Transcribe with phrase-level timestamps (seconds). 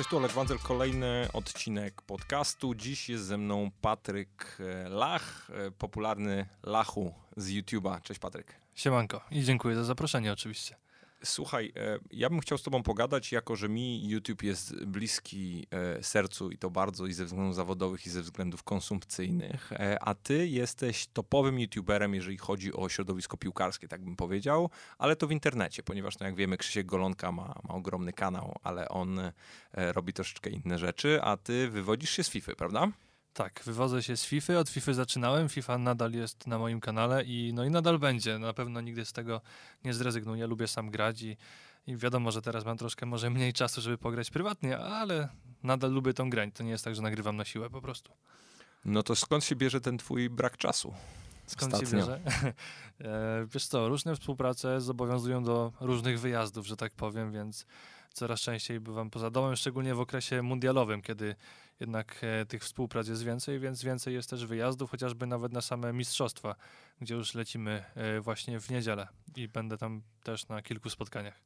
[0.00, 2.74] Cześć, tu Olek Wandzel, kolejny odcinek podcastu.
[2.74, 8.00] Dziś jest ze mną Patryk e, Lach, e, popularny Lachu z YouTube'a.
[8.02, 8.54] Cześć Patryk.
[8.74, 10.76] Siemanko i dziękuję za zaproszenie oczywiście.
[11.24, 16.02] Słuchaj, e, ja bym chciał z tobą pogadać, jako że mi YouTube jest bliski e,
[16.02, 20.48] sercu i to bardzo i ze względów zawodowych i ze względów konsumpcyjnych, e, a ty
[20.48, 25.82] jesteś topowym YouTuberem, jeżeli chodzi o środowisko piłkarskie, tak bym powiedział, ale to w internecie,
[25.82, 29.20] ponieważ no jak wiemy Krzysiek Golonka ma, ma ogromny kanał, ale on
[29.72, 32.88] robi troszeczkę inne rzeczy, a ty wywodzisz się z FIFA, prawda?
[33.32, 34.58] Tak, wywodzę się z FIFA.
[34.58, 35.48] Od FIFA zaczynałem.
[35.48, 38.38] FIFA nadal jest na moim kanale i no i nadal będzie.
[38.38, 39.40] Na pewno nigdy z tego
[39.84, 40.46] nie zrezygnuję.
[40.46, 41.36] Lubię sam grać i,
[41.86, 45.28] i wiadomo, że teraz mam troszkę może mniej czasu, żeby pograć prywatnie, ale
[45.62, 46.50] nadal lubię tą grać.
[46.54, 48.12] To nie jest tak, że nagrywam na siłę po prostu.
[48.84, 50.94] No to skąd się bierze ten twój brak czasu?
[51.46, 51.90] Skąd Ostatnio.
[51.90, 52.20] się bierze?
[53.00, 57.66] E, wiesz co, różne współprace zobowiązują do różnych wyjazdów, że tak powiem, więc
[58.14, 61.34] coraz częściej bywam poza domem, szczególnie w okresie mundialowym, kiedy
[61.80, 65.92] jednak e, tych współprac jest więcej, więc więcej jest też wyjazdów, chociażby nawet na same
[65.92, 66.54] mistrzostwa,
[67.00, 71.40] gdzie już lecimy e, właśnie w niedzielę i będę tam też na kilku spotkaniach.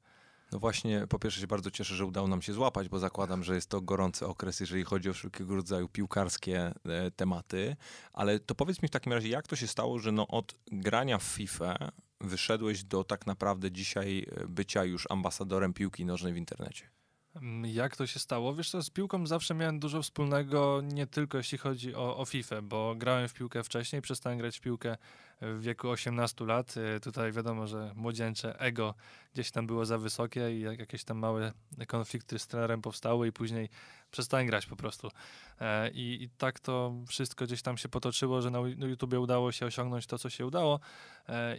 [0.53, 3.55] No właśnie, po pierwsze się bardzo cieszę, że udało nam się złapać, bo zakładam, że
[3.55, 7.77] jest to gorący okres, jeżeli chodzi o wszelkiego rodzaju piłkarskie e, tematy.
[8.13, 11.19] Ale to powiedz mi w takim razie, jak to się stało, że no od grania
[11.19, 16.91] w FIFA wyszedłeś do tak naprawdę dzisiaj e, bycia już ambasadorem piłki nożnej w internecie?
[17.37, 18.55] Mm, jak to się stało?
[18.55, 22.63] Wiesz co, z piłką zawsze miałem dużo wspólnego, nie tylko jeśli chodzi o, o FIFA,
[22.63, 24.97] bo grałem w piłkę wcześniej, przestałem grać w piłkę
[25.41, 26.75] w wieku 18 lat.
[26.77, 28.95] E, tutaj wiadomo, że młodzieńcze ego
[29.33, 31.53] gdzieś tam było za wysokie i jakieś tam małe
[31.87, 33.69] konflikty z trenerem powstały i później
[34.11, 35.09] przestałem grać po prostu.
[35.61, 39.67] E, I, I, tak to wszystko gdzieś tam się potoczyło, że na YouTubie udało się
[39.67, 40.81] osiągnąć to, co się udało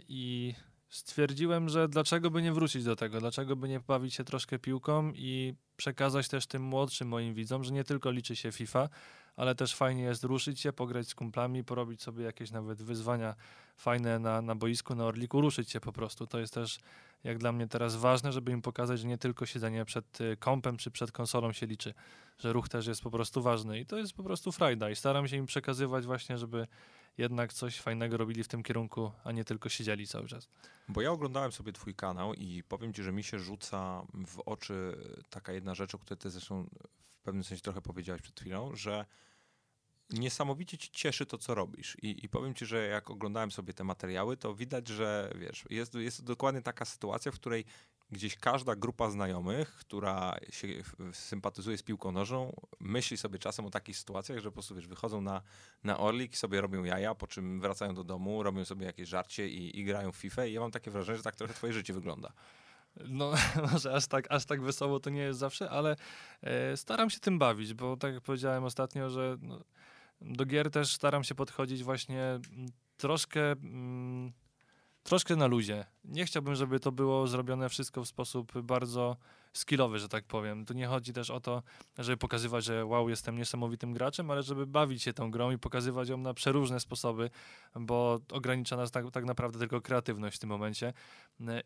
[0.08, 0.54] i
[0.96, 5.12] stwierdziłem, że dlaczego by nie wrócić do tego, dlaczego by nie bawić się troszkę piłką
[5.14, 8.88] i przekazać też tym młodszym moim widzom, że nie tylko liczy się FIFA,
[9.36, 13.34] ale też fajnie jest ruszyć się, pograć z kumplami, porobić sobie jakieś nawet wyzwania
[13.76, 16.26] fajne na, na boisku, na Orliku, ruszyć się po prostu.
[16.26, 16.78] To jest też
[17.24, 20.76] jak dla mnie teraz ważne, żeby im pokazać, że nie tylko siedzenie przed y, kompem
[20.76, 21.94] czy przed konsolą się liczy,
[22.38, 25.28] że ruch też jest po prostu ważny i to jest po prostu frajda i staram
[25.28, 26.66] się im przekazywać właśnie, żeby
[27.18, 30.48] jednak coś fajnego robili w tym kierunku, a nie tylko siedzieli cały czas.
[30.88, 34.96] Bo ja oglądałem sobie twój kanał i powiem ci, że mi się rzuca w oczy
[35.30, 36.66] taka jedna rzecz, o której ty zresztą
[37.00, 39.06] w pewnym sensie trochę powiedziałeś przed chwilą, że
[40.10, 41.96] niesamowicie ci cieszy to, co robisz.
[42.02, 45.94] I, I, powiem ci, że jak oglądałem sobie te materiały, to widać, że wiesz, jest,
[45.94, 47.64] jest dokładnie taka sytuacja, w której
[48.10, 50.68] gdzieś każda grupa znajomych, która się
[51.12, 55.20] sympatyzuje z piłką nożną, myśli sobie czasem o takich sytuacjach, że po prostu wiesz, wychodzą
[55.20, 55.42] na,
[55.84, 59.48] na Orlik i sobie robią jaja, po czym wracają do domu, robią sobie jakieś żarcie
[59.48, 61.92] i, i grają w FIFA i ja mam takie wrażenie, że tak trochę twoje życie
[61.92, 62.32] wygląda.
[63.04, 63.32] No,
[63.72, 65.96] może aż tak, aż tak wesoło to nie jest zawsze, ale
[66.42, 69.60] e, staram się tym bawić, bo tak jak powiedziałem ostatnio, że no,
[70.20, 73.52] do gier też staram się podchodzić właśnie mm, troszkę...
[73.52, 74.32] Mm,
[75.06, 75.84] troszkę na luzie.
[76.04, 79.16] Nie chciałbym, żeby to było zrobione wszystko w sposób bardzo
[79.58, 80.64] skillowy, że tak powiem.
[80.64, 81.62] Tu nie chodzi też o to,
[81.98, 86.08] żeby pokazywać, że wow, jestem niesamowitym graczem, ale żeby bawić się tą grą i pokazywać
[86.08, 87.30] ją na przeróżne sposoby,
[87.74, 90.92] bo ogranicza nas tak, tak naprawdę tylko kreatywność w tym momencie.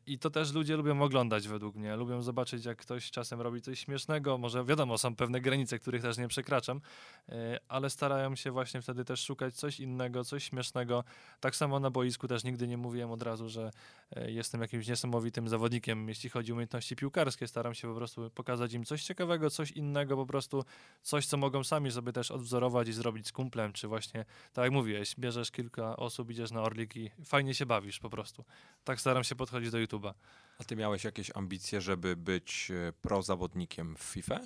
[0.06, 1.97] I to też ludzie lubią oglądać według mnie.
[1.97, 4.39] Lubią zobaczyć, jak ktoś czasem robi coś śmiesznego.
[4.39, 6.81] Może wiadomo, są pewne granice, których też nie przekraczam,
[7.28, 11.05] e, ale starają się właśnie wtedy też szukać coś innego, coś śmiesznego.
[11.41, 13.71] Tak samo na boisku też nigdy nie mówiłem od razu, że
[14.17, 17.49] e, jestem jakimś niesamowitym zawodnikiem, jeśli chodzi o umiejętności piłkarskie.
[17.49, 20.65] Staram się się po prostu pokazać im coś ciekawego, coś innego, po prostu
[21.03, 24.73] coś, co mogą sami sobie też odwzorować i zrobić z kumplem, czy właśnie, tak jak
[24.73, 28.45] mówiłeś, bierzesz kilka osób, idziesz na Orlik i fajnie się bawisz po prostu.
[28.85, 30.15] Tak staram się podchodzić do YouTube'a.
[30.59, 34.41] A ty miałeś jakieś ambicje, żeby być e, prozawodnikiem w FIFA?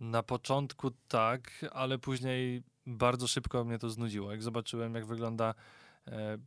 [0.00, 4.30] Na początku tak, ale później bardzo szybko mnie to znudziło.
[4.30, 5.54] Jak zobaczyłem, jak wygląda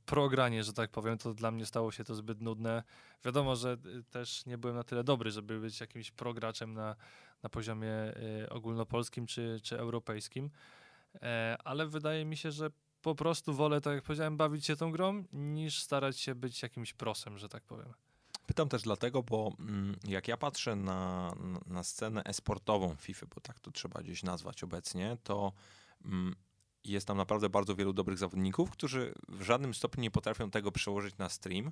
[0.05, 2.83] progranie, że tak powiem, to dla mnie stało się to zbyt nudne.
[3.25, 6.95] Wiadomo, że y, też nie byłem na tyle dobry, żeby być jakimś prograczem na,
[7.43, 7.93] na poziomie
[8.43, 10.49] y, ogólnopolskim czy, czy europejskim,
[11.21, 12.69] e, ale wydaje mi się, że
[13.01, 16.93] po prostu wolę, tak jak powiedziałem, bawić się tą grą, niż starać się być jakimś
[16.93, 17.93] prosem, że tak powiem.
[18.45, 21.33] Pytam też dlatego, bo mm, jak ja patrzę na,
[21.67, 25.51] na scenę esportową FIFA, bo tak to trzeba gdzieś nazwać obecnie, to
[26.83, 31.17] jest tam naprawdę bardzo wielu dobrych zawodników, którzy w żadnym stopniu nie potrafią tego przełożyć
[31.17, 31.71] na stream,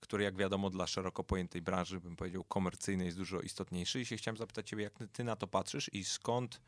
[0.00, 4.00] który jak wiadomo dla szeroko pojętej branży, bym powiedział komercyjnej, jest dużo istotniejszy.
[4.00, 6.60] I się chciałem zapytać ciebie, jak ty na to patrzysz i skąd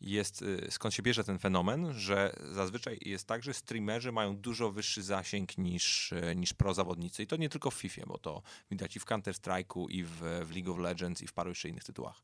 [0.00, 4.72] jest, y, skąd się bierze ten fenomen, że zazwyczaj jest tak, że streamerzy mają dużo
[4.72, 7.22] wyższy zasięg niż, y, niż prozawodnicy.
[7.22, 10.50] I to nie tylko w FIFA, bo to widać i w Counter-Strike'u, i w, w
[10.54, 12.22] League of Legends, i w paru jeszcze innych tytułach.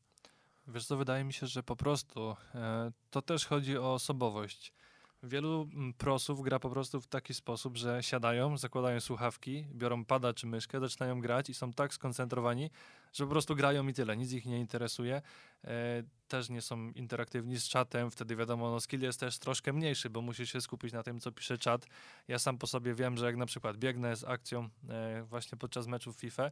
[0.67, 4.73] Wiesz co, wydaje mi się, że po prostu e, to też chodzi o osobowość.
[5.23, 10.33] Wielu mm, prosów gra po prostu w taki sposób, że siadają, zakładają słuchawki, biorą pada
[10.33, 12.69] czy myszkę, zaczynają grać i są tak skoncentrowani,
[13.13, 15.21] że po prostu grają i tyle, nic ich nie interesuje.
[15.63, 20.09] E, też nie są interaktywni z czatem, wtedy wiadomo, no skill jest też troszkę mniejszy,
[20.09, 21.87] bo musisz się skupić na tym, co pisze czat.
[22.27, 25.87] Ja sam po sobie wiem, że jak na przykład biegnę z akcją e, właśnie podczas
[25.87, 26.51] meczów FIFA,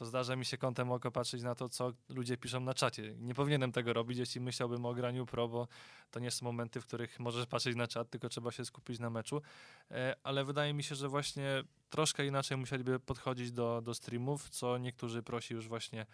[0.00, 3.14] to zdarza mi się kątem oko patrzeć na to, co ludzie piszą na czacie.
[3.18, 5.68] Nie powinienem tego robić, jeśli myślałbym o graniu pro, bo
[6.10, 9.10] to nie są momenty, w których możesz patrzeć na czat, tylko trzeba się skupić na
[9.10, 9.42] meczu.
[9.90, 14.78] E, ale wydaje mi się, że właśnie troszkę inaczej musieliby podchodzić do, do streamów, co
[14.78, 16.06] niektórzy prosi już właśnie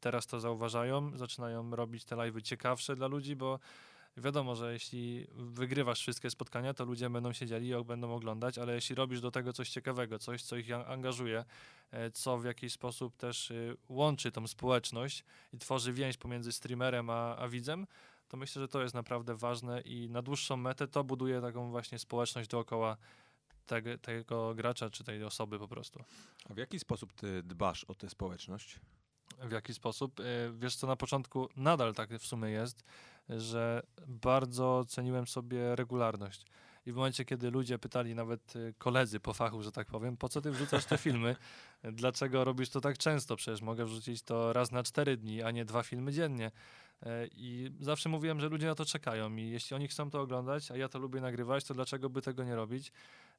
[0.00, 3.58] teraz to zauważają, zaczynają robić te live'y ciekawsze dla ludzi, bo
[4.16, 8.94] wiadomo, że jeśli wygrywasz wszystkie spotkania, to ludzie będą siedzieli i będą oglądać, ale jeśli
[8.94, 11.44] robisz do tego coś ciekawego, coś, co ich angażuje,
[11.90, 17.10] e, co w jakiś sposób też y, łączy tą społeczność i tworzy więź pomiędzy streamerem
[17.10, 17.86] a, a widzem,
[18.28, 21.98] to myślę, że to jest naprawdę ważne i na dłuższą metę to buduje taką właśnie
[21.98, 22.96] społeczność dookoła
[23.66, 26.04] tego, tego gracza czy tej osoby po prostu.
[26.50, 28.80] A w jaki sposób ty dbasz o tę społeczność?
[29.38, 30.20] W jaki sposób?
[30.20, 32.84] E, wiesz co, na początku nadal tak w sumie jest,
[33.36, 36.46] że bardzo ceniłem sobie regularność.
[36.86, 40.28] I w momencie, kiedy ludzie pytali, nawet y, koledzy po fachu, że tak powiem, po
[40.28, 41.36] co ty wrzucasz te filmy?
[41.84, 43.36] Dlaczego robisz to tak często?
[43.36, 46.50] Przecież mogę wrzucić to raz na cztery dni, a nie dwa filmy dziennie.
[47.02, 50.70] E, I zawsze mówiłem, że ludzie na to czekają i jeśli oni chcą to oglądać,
[50.70, 52.92] a ja to lubię nagrywać, to dlaczego by tego nie robić?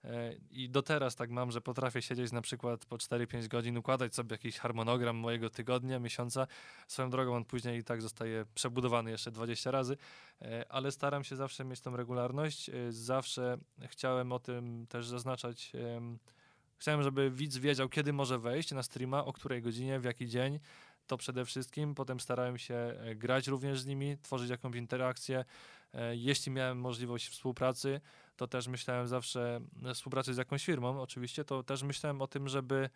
[0.04, 4.16] E, I do teraz tak mam, że potrafię siedzieć na przykład po 4-5 godzin, układać
[4.16, 6.48] sobie jakiś harmonogram mojego tygodnia, miesiąca.
[6.88, 9.98] Swoją drogą on później i tak zostaje przebudowany jeszcze 20 razy,
[10.42, 12.72] e, ale staram się zawsze mieć tą regularność.
[12.90, 15.72] Zawsze chciałem o tym też zaznaczać.
[16.78, 20.60] Chciałem, żeby widz wiedział, kiedy może wejść na streama, o której godzinie, w jaki dzień
[21.12, 21.96] to przede wszystkim.
[21.96, 25.46] Potem starałem się e, grać również z nimi, tworzyć jakąś interakcję.
[25.94, 28.02] E, jeśli miałem możliwość współpracy,
[28.38, 32.48] to też myślałem zawsze, e, współpracy z jakąś firmą oczywiście, to też myślałem o tym,
[32.48, 32.90] żeby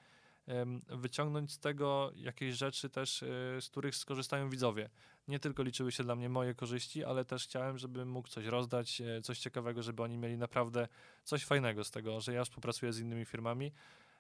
[0.88, 3.24] wyciągnąć z tego jakieś rzeczy też,
[3.60, 4.90] z których skorzystają widzowie.
[5.28, 9.02] Nie tylko liczyły się dla mnie moje korzyści, ale też chciałem, żeby mógł coś rozdać,
[9.24, 10.88] coś ciekawego, żeby oni mieli naprawdę
[11.24, 13.72] coś fajnego z tego, że ja współpracuję z innymi firmami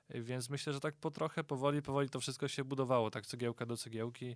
[0.09, 3.77] więc myślę, że tak po trochę, powoli, powoli to wszystko się budowało, tak cegiełka do
[3.77, 4.35] cegiełki.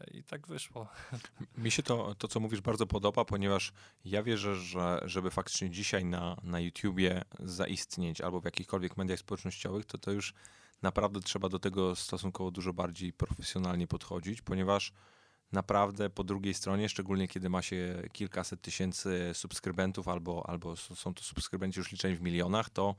[0.00, 0.88] E, I tak wyszło.
[1.58, 3.72] Mi się to, to, co mówisz, bardzo podoba, ponieważ
[4.04, 9.86] ja wierzę, że żeby faktycznie dzisiaj na, na YouTubie zaistnieć albo w jakichkolwiek mediach społecznościowych,
[9.86, 10.34] to to już
[10.82, 14.92] naprawdę trzeba do tego stosunkowo dużo bardziej profesjonalnie podchodzić, ponieważ
[15.52, 21.22] naprawdę po drugiej stronie, szczególnie kiedy ma się kilkaset tysięcy subskrybentów albo, albo są to
[21.22, 22.94] subskrybenci już liczeni w milionach, to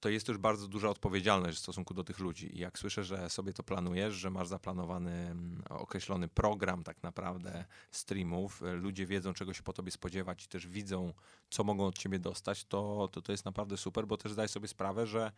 [0.00, 2.56] to jest już bardzo duża odpowiedzialność w stosunku do tych ludzi.
[2.56, 7.64] I jak słyszę, że sobie to planujesz, że masz zaplanowany mm, określony program tak naprawdę
[7.90, 11.12] streamów, e, ludzie wiedzą, czego się po tobie spodziewać i też widzą,
[11.50, 14.68] co mogą od ciebie dostać, to, to, to jest naprawdę super, bo też zdaj sobie
[14.68, 15.32] sprawę, że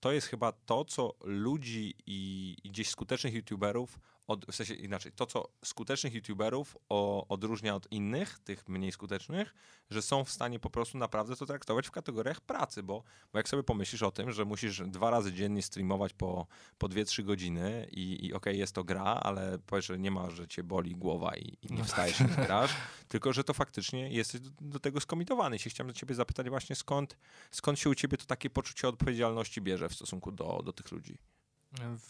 [0.00, 5.12] to jest chyba to, co ludzi i, i gdzieś skutecznych youtuberów od, w sensie inaczej,
[5.12, 9.54] to co skutecznych youtuberów o, odróżnia od innych, tych mniej skutecznych,
[9.90, 13.02] że są w stanie po prostu naprawdę to traktować w kategoriach pracy, bo,
[13.32, 16.46] bo jak sobie pomyślisz o tym, że musisz dwa razy dziennie streamować po,
[16.78, 20.30] po 2-3 godziny i, i okej, okay, jest to gra, ale powiesz, że nie ma,
[20.30, 22.74] że cię boli głowa i, i nie no wstajesz i nie grasz,
[23.08, 25.56] tylko że to faktycznie jesteś do, do tego skomitowany.
[25.56, 27.16] I się chciałem do ciebie zapytać właśnie skąd,
[27.50, 31.18] skąd się u ciebie to takie poczucie odpowiedzialności bierze w stosunku do, do tych ludzi?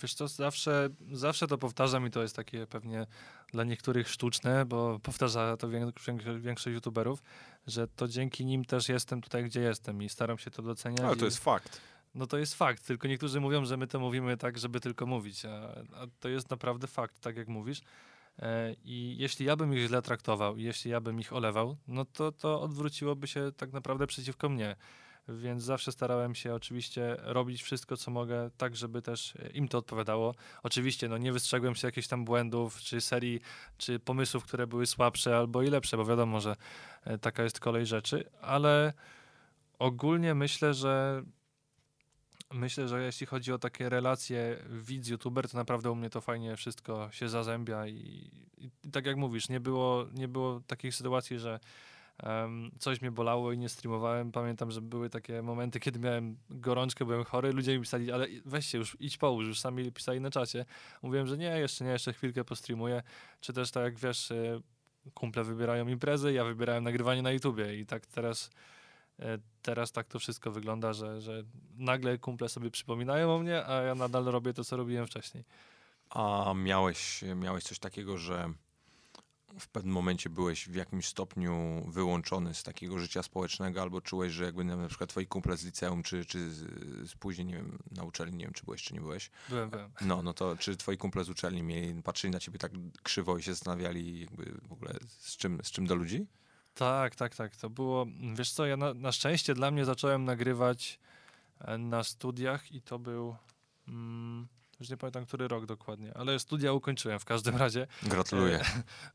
[0.02, 3.06] Wiesz co, zawsze, zawsze to powtarzam i to jest takie pewnie
[3.52, 5.68] dla niektórych sztuczne, bo powtarza to
[6.40, 7.22] większość youtuberów,
[7.66, 11.00] że to dzięki nim też jestem tutaj, gdzie jestem i staram się to doceniać.
[11.00, 11.80] Ale to jest fakt.
[12.14, 15.44] No to jest fakt, tylko niektórzy mówią, że my to mówimy tak, żeby tylko mówić,
[15.44, 15.48] a,
[15.94, 17.80] a to jest naprawdę fakt, tak jak mówisz.
[18.38, 22.32] E, I jeśli ja bym ich źle traktował, jeśli ja bym ich olewał, no to
[22.32, 24.76] to odwróciłoby się tak naprawdę przeciwko mnie
[25.28, 30.34] więc zawsze starałem się oczywiście robić wszystko, co mogę, tak, żeby też im to odpowiadało.
[30.62, 33.40] Oczywiście, no nie wystrzegłem się jakichś tam błędów, czy serii,
[33.78, 36.56] czy pomysłów, które były słabsze albo i lepsze, bo wiadomo, że
[37.04, 38.92] e, taka jest kolej rzeczy, ale
[39.78, 41.22] ogólnie myślę, że
[42.54, 47.08] Myślę, że jeśli chodzi o takie relacje widz-youtuber, to naprawdę u mnie to fajnie wszystko
[47.12, 51.60] się zazębia i, i tak jak mówisz, nie było, nie było takich sytuacji, że
[52.22, 54.32] Um, coś mnie bolało i nie streamowałem.
[54.32, 57.52] Pamiętam, że były takie momenty, kiedy miałem gorączkę, byłem chory.
[57.52, 59.46] Ludzie mi pisali, ale weź się już, idź połóż.
[59.46, 60.64] Już sami pisali na czacie.
[61.02, 63.02] Mówiłem, że nie, jeszcze nie, jeszcze chwilkę postreamuję.
[63.40, 64.60] Czy też tak jak wiesz, e,
[65.14, 68.50] kumple wybierają imprezy, ja wybierałem nagrywanie na YouTubie i tak teraz
[69.20, 71.42] e, teraz tak to wszystko wygląda, że, że
[71.76, 75.44] nagle kumple sobie przypominają o mnie, a ja nadal robię to, co robiłem wcześniej.
[76.10, 78.52] A miałeś, miałeś coś takiego, że
[79.58, 84.44] w pewnym momencie byłeś w jakimś stopniu wyłączony z takiego życia społecznego, albo czułeś, że
[84.44, 88.36] jakby na przykład twoi kumple z liceum, czy, czy z, później, nie wiem, na uczelni,
[88.36, 89.30] nie wiem, czy byłeś, czy nie byłeś.
[89.48, 89.90] Byłem, byłem.
[90.00, 93.42] No, no to czy twoi kumple z uczelni mieli, patrzyli na ciebie tak krzywo i
[93.42, 96.26] się zastanawiali jakby w ogóle z czym, z czym do ludzi?
[96.74, 97.56] Tak, tak, tak.
[97.56, 100.98] To było, wiesz co, ja na, na szczęście dla mnie zacząłem nagrywać
[101.60, 103.36] e, na studiach i to był,
[103.88, 104.48] mm,
[104.82, 108.60] już nie pamiętam który rok dokładnie, ale studia ukończyłem w każdym razie, Gratuluję.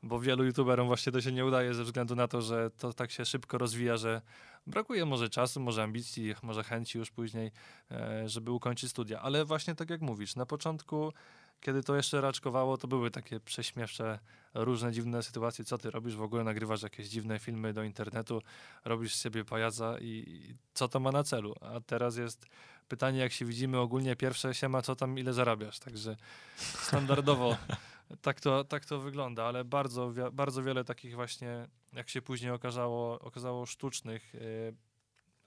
[0.04, 3.12] bo wielu youtuberom właśnie to się nie udaje ze względu na to, że to tak
[3.12, 4.22] się szybko rozwija, że
[4.68, 7.52] brakuje może czasu, może ambicji, może chęci już później,
[7.92, 9.22] e, żeby ukończyć studia.
[9.22, 11.14] Ale właśnie tak jak mówisz, na początku
[11.62, 14.20] kiedy to jeszcze raczkowało, to były takie prześmiewcze,
[14.54, 15.66] różne dziwne sytuacje.
[15.66, 16.16] Co ty robisz?
[16.16, 18.42] W ogóle nagrywasz jakieś dziwne filmy do internetu,
[18.86, 21.56] robisz z siebie pajaca i, co to ma na celu?
[21.62, 22.46] A teraz jest
[22.88, 25.80] pytanie, jak się widzimy ogólnie, pierwsze się ma, co tam, ile zarabiasz.
[25.80, 26.18] Także
[26.58, 27.58] standardowo
[28.22, 33.20] tak to, tak to wygląda, ale bardzo, bardzo wiele takich właśnie, jak się później okazało,
[33.20, 34.74] okazało sztucznych y,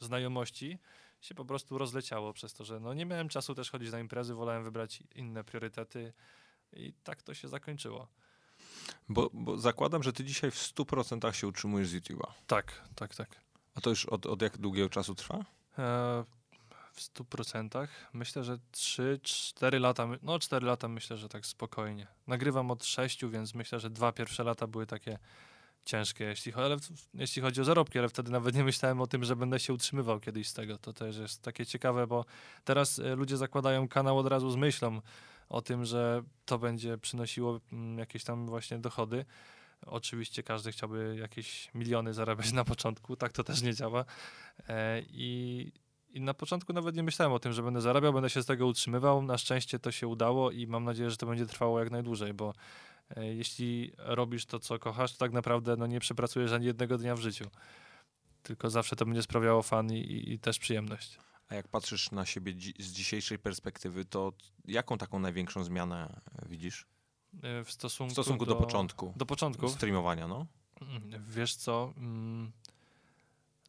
[0.01, 0.79] znajomości,
[1.21, 4.35] się po prostu rozleciało przez to, że no nie miałem czasu też chodzić na imprezy,
[4.35, 6.13] wolałem wybrać inne priorytety
[6.73, 8.09] i tak to się zakończyło.
[9.09, 12.33] Bo, bo zakładam, że ty dzisiaj w 100% się utrzymujesz z YouTube'a.
[12.47, 13.41] Tak, tak, tak.
[13.75, 15.45] A to już od, od jak długiego czasu trwa?
[15.79, 16.25] E,
[16.93, 17.91] w stu procentach.
[18.13, 22.07] Myślę, że 3-4 lata, no 4 lata myślę, że tak spokojnie.
[22.27, 25.19] Nagrywam od 6, więc myślę, że dwa pierwsze lata były takie
[25.85, 26.77] ciężkie, jeśli, ale
[27.15, 30.21] jeśli chodzi o zarobki, ale wtedy nawet nie myślałem o tym, że będę się utrzymywał
[30.21, 30.79] kiedyś z tego.
[30.79, 32.25] To też jest takie ciekawe, bo
[32.65, 35.01] teraz e, ludzie zakładają kanał od razu z myślą
[35.49, 39.25] o tym, że to będzie przynosiło mm, jakieś tam właśnie dochody.
[39.87, 44.05] Oczywiście każdy chciałby jakieś miliony zarabiać na początku, tak to też nie działa.
[44.69, 45.73] E, I,
[46.11, 48.67] I na początku nawet nie myślałem o tym, że będę zarabiał, będę się z tego
[48.67, 49.23] utrzymywał.
[49.23, 52.55] Na szczęście to się udało i mam nadzieję, że to będzie trwało jak najdłużej, bo
[53.17, 57.21] jeśli robisz to, co kochasz, to tak naprawdę no, nie przepracujesz ani jednego dnia w
[57.21, 57.45] życiu.
[58.43, 61.19] Tylko zawsze to będzie sprawiało fan i, i, też przyjemność.
[61.49, 64.33] A jak patrzysz na siebie dzi- z dzisiejszej perspektywy, to
[64.65, 66.87] jaką taką największą zmianę e, widzisz?
[67.43, 69.69] E, W stosunku, W stosunku do, początku Do początku.
[69.69, 70.47] streamowania, no?
[70.83, 71.93] Mm, Wiesz co?
[71.97, 72.53] mm,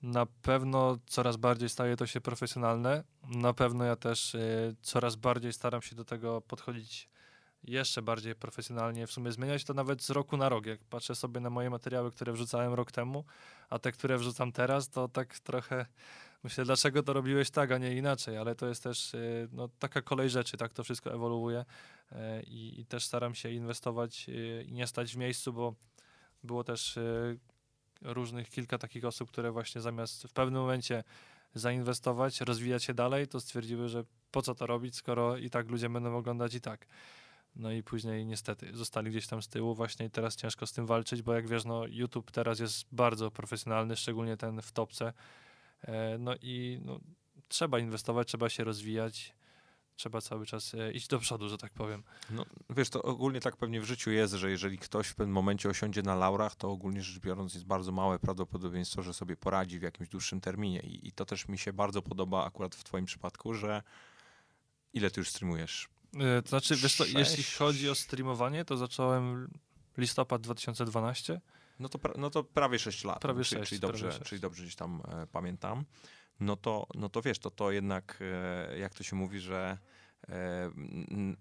[0.04, 3.04] Na pewno coraz bardziej staje to się profesjonalne.
[3.28, 7.10] Na pewno ja też y, coraz bardziej staram się do tego podchodzić
[7.64, 9.08] jeszcze bardziej profesjonalnie.
[9.08, 10.66] W sumie zmieniać to nawet z roku na rok.
[10.66, 13.26] Jak patrzę sobie na moje materiały, które wrzucałem rok temu,
[13.70, 15.86] a te, które wrzucam teraz, to tak trochę
[16.44, 18.38] myślę, dlaczego to robiłeś tak, a nie inaczej.
[18.38, 21.66] Ale to jest też y, no, taka kolej rzeczy, tak to wszystko ewoluuje
[22.12, 22.16] y,
[22.48, 25.76] i, i też staram się inwestować y, i nie stać w miejscu, bo
[26.44, 27.00] było też
[28.02, 31.04] różnych kilka takich osób, które właśnie zamiast w pewnym momencie
[31.54, 35.90] zainwestować, rozwijać się dalej, to stwierdziły, że po co to robić, skoro i tak ludzie
[35.90, 36.88] będą oglądać i tak.
[37.56, 40.86] No i później niestety zostali gdzieś tam z tyłu właśnie i teraz ciężko z tym
[40.86, 45.14] walczyć, bo jak wiesz, no YouTube teraz jest bardzo profesjonalny, szczególnie ten w topce.
[45.82, 47.00] E, no i no,
[47.48, 49.34] trzeba inwestować, trzeba się rozwijać,
[49.96, 52.04] trzeba cały czas e, iść do przodu, że tak powiem.
[52.30, 52.46] no?
[52.70, 56.02] Wiesz, to ogólnie tak pewnie w życiu jest, że jeżeli ktoś w pewnym momencie osiądzie
[56.02, 60.10] na laurach, to ogólnie rzecz biorąc jest bardzo małe prawdopodobieństwo, że sobie poradzi w jakimś
[60.10, 60.80] dłuższym terminie.
[60.80, 63.84] I, I to też mi się bardzo podoba akurat w twoim przypadku, że
[64.94, 65.90] ile ty już streamujesz?
[66.20, 69.48] E, To znaczy, wiesz co, jeśli chodzi o streamowanie, to zacząłem
[69.98, 71.42] listopad 2012.
[71.80, 73.20] No to, pra- no to prawie 6 lat.
[73.22, 74.30] Prawie czyli, sześć, czyli, prawie dobrze, sześć.
[74.30, 75.86] czyli dobrze gdzieś tam e, pamiętam.
[76.40, 78.20] No to, no to wiesz, to to jednak,
[78.72, 79.78] e, jak to się mówi, że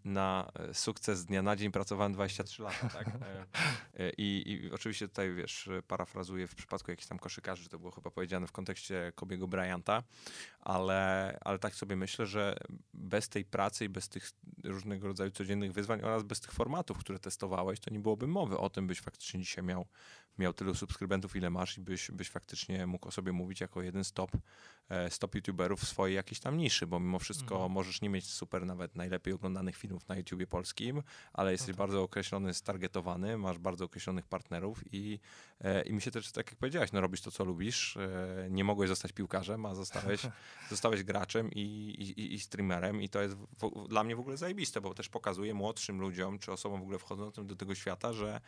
[0.04, 3.08] na sukces z dnia na dzień pracowałem 23 lata, tak?
[3.08, 3.46] E,
[3.98, 8.10] e, I, I oczywiście tutaj, wiesz, parafrazuję w przypadku jakichś tam koszykarzy, to było chyba
[8.10, 10.02] powiedziane w kontekście Kobiego Bryanta,
[10.60, 12.56] ale, ale tak sobie myślę, że
[12.94, 14.30] bez tej pracy i bez tych
[14.64, 18.70] różnego rodzaju codziennych wyzwań oraz bez tych formatów, które testowałeś, to nie byłoby mowy o
[18.70, 19.86] tym, byś faktycznie dzisiaj miał,
[20.38, 24.04] miał tylu subskrybentów, ile masz i byś, byś faktycznie mógł o sobie mówić jako jeden
[24.04, 24.30] z top,
[24.88, 27.72] e, z top youtuberów w swojej jakiejś tam niszy, bo mimo wszystko Mhm.
[27.72, 31.76] możesz nie mieć super nawet najlepiej oglądanych filmów na YouTubie polskim, ale jesteś tak.
[31.76, 35.20] bardzo określony, stargetowany, masz bardzo określonych partnerów i,
[35.60, 38.64] e, i mi się też, tak jak powiedziałeś, no robisz to, co lubisz, e, nie
[38.64, 40.22] mogłeś zostać piłkarzem, a zostałeś,
[40.70, 44.80] zostałeś graczem i, i, i streamerem i to jest w, dla mnie w ogóle zajebiste,
[44.80, 48.40] bo też pokazuje młodszym ludziom, czy osobom w ogóle wchodzącym do tego świata, że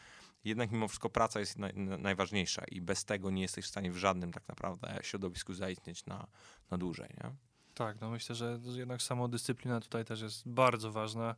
[0.45, 3.93] jednak mimo wszystko praca jest naj, na- najważniejsza i bez tego nie jesteś w stanie
[3.93, 6.26] w żadnym tak naprawdę środowisku zaistnieć na,
[6.71, 7.52] na dłużej, nie?
[7.75, 11.35] Tak, no myślę, że jednak samodyscyplina tutaj też jest bardzo ważna.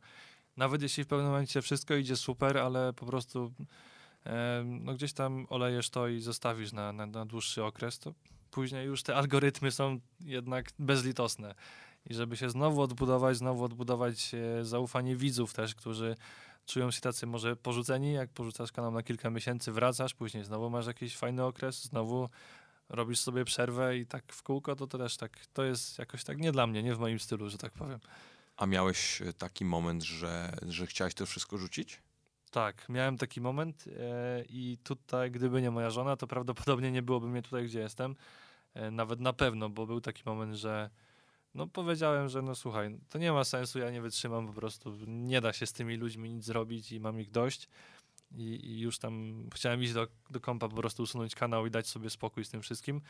[0.57, 3.51] Nawet jeśli w pewnym momencie wszystko idzie super, ale po prostu
[4.23, 8.13] em, no gdzieś tam olejesz to i zostawisz na, na, na dłuższy okres, to
[8.51, 11.55] później już te algorytmy są jednak bezlitosne.
[12.09, 16.15] i żeby się znowu odbudować, znowu odbudować e, zaufanie widzów też, którzy
[16.65, 20.87] czują się tacy może porzuceni, jak porzucasz kanał na kilka miesięcy, wracasz, później znowu masz
[20.87, 22.29] jakiś fajny okres, znowu
[22.89, 26.37] robisz sobie przerwę i tak w kółko, to, to też tak, to jest jakoś tak
[26.37, 27.99] nie dla mnie, nie w moim stylu, że tak powiem.
[28.57, 32.01] A miałeś e, taki moment, że, że chciałeś to wszystko rzucić?
[32.51, 37.27] Tak, miałem taki moment e, i tutaj, gdyby nie moja żona, to prawdopodobnie nie byłoby
[37.27, 38.15] mnie tutaj, gdzie jestem.
[38.73, 40.89] E, nawet na pewno, bo był taki moment, że
[41.55, 45.41] no powiedziałem, że no słuchaj, to nie ma sensu, ja nie wytrzymam po prostu, nie
[45.41, 47.69] da się z tymi ludźmi nic zrobić i mam ich dość.
[48.35, 51.87] I, i już tam chciałem iść do, do kompa, po prostu usunąć kanał i dać
[51.87, 53.01] sobie spokój z tym wszystkim.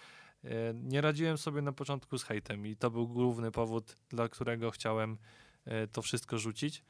[0.44, 4.72] E, nie radziłem sobie na początku z hejtem i to był główny powód, dla którego
[4.72, 5.18] chciałem
[5.66, 6.84] e, to wszystko rzucić.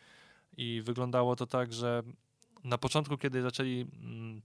[0.58, 2.04] I wyglądało to tak, że
[2.64, 3.86] na początku, kiedy zaczęli.
[3.94, 4.42] Mm,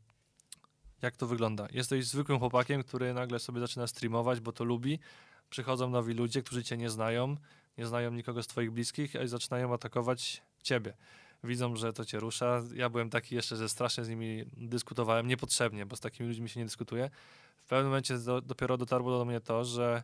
[1.03, 1.67] jak to wygląda?
[1.73, 4.99] Jesteś zwykłym chłopakiem, który nagle sobie zaczyna streamować, bo to lubi.
[5.51, 7.37] Przychodzą nowi ludzie, którzy cię nie znają,
[7.79, 10.95] nie znają nikogo z twoich bliskich, i zaczynają atakować ciebie.
[11.45, 12.63] Widzą, że to cię rusza.
[12.75, 16.61] Ja byłem taki jeszcze, że strasznie z nimi dyskutowałem niepotrzebnie, bo z takimi ludźmi się
[16.61, 17.11] nie dyskutuje.
[17.65, 20.03] W pewnym momencie do, dopiero dotarło do mnie to, że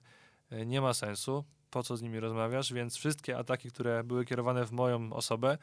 [0.50, 4.64] e, nie ma sensu, po co z nimi rozmawiasz, więc wszystkie ataki, które były kierowane
[4.64, 5.58] w moją osobę,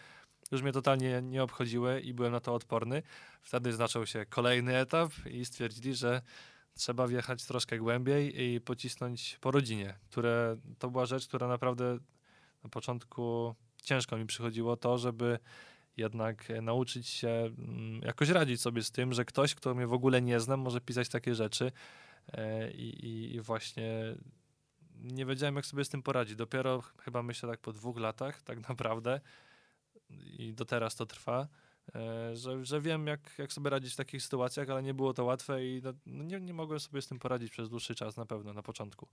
[0.52, 3.04] już mnie totalnie nie obchodziły i byłem na to odporny.
[3.42, 6.22] Wtedy zaczął się kolejny etap i stwierdzili, że
[6.76, 11.98] trzeba wjechać troszkę głębiej i pocisnąć po rodzinie, które to była rzecz, która naprawdę
[12.64, 15.40] na początku ciężko mi przychodziło to, żeby
[15.98, 20.22] jednak nauczyć się mm, jakoś radzić sobie z tym, że ktoś, kto mnie w ogóle
[20.22, 21.72] nie znam, może pisać takie rzeczy
[22.34, 24.16] e, i, i właśnie
[25.04, 26.36] nie wiedziałem, jak sobie z tym poradzić.
[26.36, 29.22] Dopiero chyba myślę tak po dwóch latach, tak naprawdę,
[30.10, 31.48] i do teraz to trwa,
[31.96, 35.26] e, że, że wiem, jak, jak sobie radzić w takich sytuacjach, ale nie było to
[35.26, 38.26] łatwe i no, no, nie, nie mogłem sobie z tym poradzić przez dłuższy czas na
[38.26, 39.08] pewno, na początku.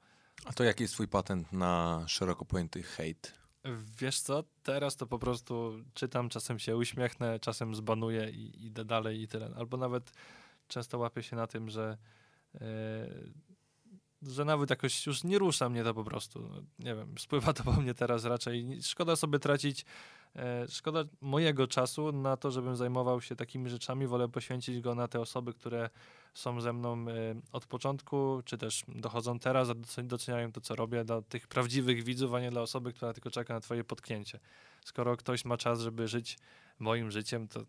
[0.44, 3.39] A to jaki jest twój patent na szeroko pojęty hejt?
[3.98, 9.20] Wiesz co, teraz to po prostu czytam, czasem się uśmiechnę, czasem zbanuję i idę dalej
[9.20, 9.50] i tyle.
[9.56, 10.12] Albo nawet
[10.68, 11.98] często łapię się na tym, że
[12.54, 12.60] yy,
[14.22, 16.50] że nawet jakoś już nie rusza mnie to po prostu.
[16.78, 18.78] Nie wiem, spływa to po mnie teraz raczej.
[18.82, 19.84] Szkoda sobie tracić
[20.36, 24.06] E, szkoda mojego czasu na to, żebym zajmował się takimi rzeczami.
[24.06, 25.90] Wolę poświęcić go na te osoby, które
[26.34, 29.68] są ze mną e, od początku, czy też dochodzą teraz,
[30.02, 33.54] doceniają to, co robię, dla tych prawdziwych widzów, a nie dla osoby, która tylko czeka
[33.54, 34.40] na twoje podknięcie.
[34.84, 36.38] Skoro ktoś ma czas, żeby żyć
[36.78, 37.60] moim życiem, to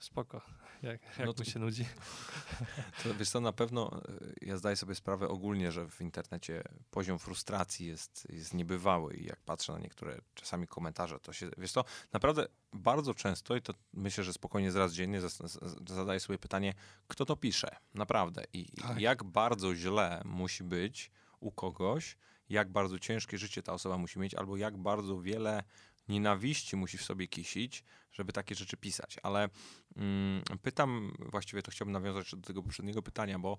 [0.00, 0.40] spoko.
[0.82, 1.84] Jak, jak no to, się nudzi.
[3.02, 7.18] To wiesz co, na pewno e, ja zdaję sobie sprawę ogólnie, że w internecie poziom
[7.18, 11.84] frustracji jest, jest niebywały i jak patrzę na niektóre czasami komentarze, to się, wiesz co,
[12.12, 15.20] naprawdę bardzo często i to myślę, że spokojnie zraz dziennie
[15.88, 16.74] zadaję sobie pytanie,
[17.08, 19.00] kto to pisze, naprawdę i tak.
[19.00, 21.10] jak bardzo źle musi być
[21.40, 22.16] u kogoś,
[22.48, 25.62] jak bardzo ciężkie życie ta osoba musi mieć, albo jak bardzo wiele
[26.10, 29.16] nienawiści musi w sobie kisić, żeby takie rzeczy pisać.
[29.22, 29.48] Ale
[29.96, 33.58] mm, pytam, właściwie to chciałbym nawiązać do tego poprzedniego pytania, bo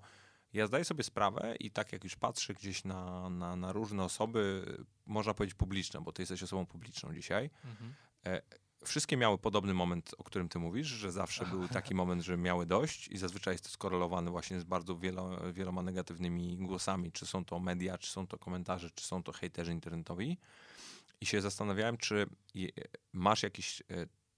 [0.52, 4.64] ja zdaję sobie sprawę i tak jak już patrzę gdzieś na, na, na różne osoby,
[5.06, 7.94] można powiedzieć publiczne, bo ty jesteś osobą publiczną dzisiaj, mhm.
[8.26, 8.42] e,
[8.84, 12.66] wszystkie miały podobny moment, o którym ty mówisz, że zawsze był taki moment, że miały
[12.66, 17.44] dość i zazwyczaj jest to skorelowane właśnie z bardzo wielo, wieloma negatywnymi głosami, czy są
[17.44, 20.38] to media, czy są to komentarze, czy są to hejterzy internetowi.
[21.22, 22.26] I się zastanawiałem, czy
[23.12, 23.84] masz jakiś e,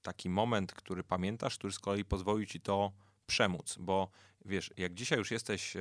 [0.03, 2.93] taki moment, który pamiętasz, który z kolei pozwolił ci to
[3.27, 4.11] przemóc, bo
[4.45, 5.77] wiesz, jak dzisiaj już jesteś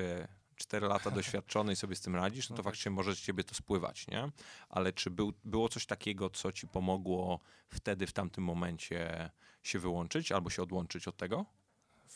[0.55, 2.95] 4 e, lata doświadczony i sobie z tym radzisz, no to no faktycznie tak.
[2.95, 4.31] może z ciebie to spływać, nie?
[4.69, 7.39] Ale czy był, było coś takiego, co ci pomogło
[7.69, 9.29] wtedy, w tamtym momencie
[9.63, 11.45] się wyłączyć albo się odłączyć od tego?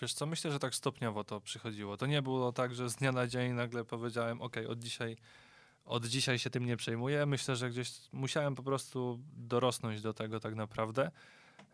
[0.02, 1.98] Wiesz co, myślę, że tak stopniowo to przychodziło.
[1.98, 5.18] To nie było tak, że z dnia na dzień nagle powiedziałem, ok, od dzisiaj
[5.88, 7.26] od dzisiaj się tym nie przejmuję.
[7.26, 11.12] Myślę, że gdzieś musiałem po prostu dorosnąć do tego tak naprawdę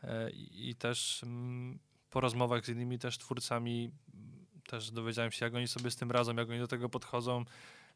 [0.03, 3.91] e, i, też mm, po rozmowach z innymi też twórcami
[4.67, 7.45] też dowiedziałem się, jak oni sobie z tym radzą, jak oni do tego podchodzą,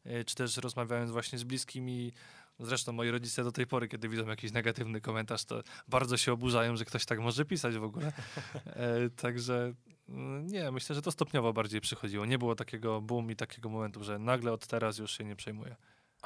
[0.04, 2.12] e, czy też rozmawiając właśnie z bliskimi.
[2.60, 6.76] Zresztą moi rodzice do tej pory, kiedy widzą jakiś negatywny komentarz, to bardzo się oburzają,
[6.76, 8.12] że ktoś tak może pisać w ogóle.
[8.66, 9.72] E, także
[10.08, 12.26] mm, nie, myślę, że to stopniowo bardziej przychodziło.
[12.26, 15.76] Nie było takiego boom i takiego momentu, że nagle od teraz już się nie przejmuję.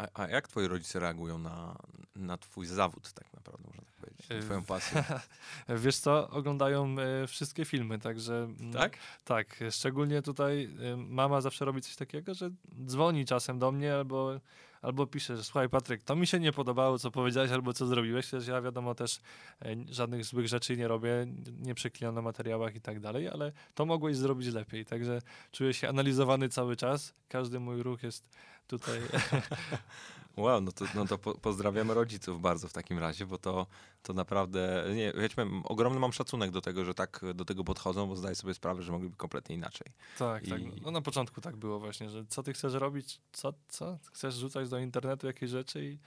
[0.02, 1.76] A, a, jak twoi rodzice reagują na,
[2.16, 5.04] na twój zawód, tak naprawdę, można tak powiedzieć, na twoją pasję?
[5.84, 8.34] Wiesz co, oglądają e, wszystkie filmy, także...
[8.60, 8.96] Mm, tak?
[9.24, 12.50] Tak, szczególnie tutaj e, mama zawsze robi coś takiego, że
[12.86, 14.40] dzwoni czasem do mnie albo,
[14.82, 18.30] albo pisze, że słuchaj Patryk, to mi się nie podobało, co powiedziałeś albo co zrobiłeś,
[18.30, 19.20] też ja wiadomo też
[19.62, 21.26] e, żadnych złych rzeczy nie robię,
[21.60, 25.88] nie przeklinam na materiałach i tak dalej, ale to mogłeś zrobić lepiej, także czuję się
[25.88, 28.28] analizowany cały czas, każdy mój ruch jest
[28.66, 29.00] tutaj.
[30.36, 33.66] Wow, no to, no to po, pozdrawiamy rodziców bardzo w takim razie, bo to,
[34.02, 38.16] to naprawdę, nie, wiecie, ogromny mam szacunek do tego, że tak do tego podchodzą, bo
[38.16, 39.86] zdaję sobie sprawę, że mogliby kompletnie inaczej.
[40.18, 40.60] Tak, I- tak.
[40.82, 43.98] No na początku tak było właśnie, że co ty chcesz robić, co, co?
[44.12, 45.98] Chcesz rzucać do internetu jakieś rzeczy i,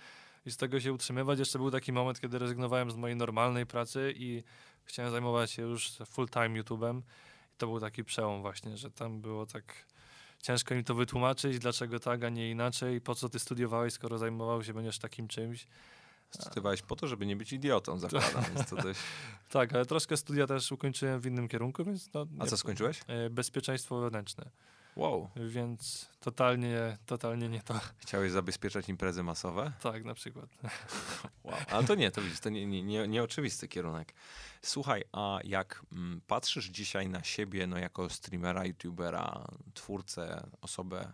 [0.45, 1.39] i z tego się utrzymywać.
[1.39, 4.43] Jeszcze był taki moment, kiedy rezygnowałem z mojej normalnej pracy i
[4.83, 6.99] chciałem zajmować się już full time YouTube'em.
[7.53, 9.63] I to był taki przełom właśnie, że tam było tak
[10.45, 14.63] ciężko mi to wytłumaczyć, dlaczego tak, a nie inaczej, po co ty studiowałeś, skoro zajmował
[14.63, 15.67] się będziesz takim czymś.
[16.29, 18.99] Studiowałeś po to, żeby nie być idiotą, zakładam, więc to dość...
[19.49, 22.25] Tak, ale troszkę studia też ukończyłem w innym kierunku, więc no...
[22.39, 23.01] A co skończyłeś?
[23.07, 24.49] e, Bezpieczeństwo wewnętrzne.
[24.95, 27.79] Wow, Więc totalnie, totalnie nie to.
[27.97, 29.71] chciałeś zabezpieczać imprezy masowe?
[29.81, 30.49] Tak, na przykład.
[31.43, 31.55] Wow.
[31.71, 34.13] Ale to nie, to widzisz, to nie, nie, nie, nieoczywisty kierunek.
[34.61, 41.13] Słuchaj, a jak mm, patrzysz dzisiaj na siebie, no jako streamera, youtubera, twórcę, osobę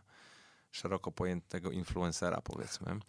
[0.72, 3.00] szeroko pojętego influencera, powiedzmy,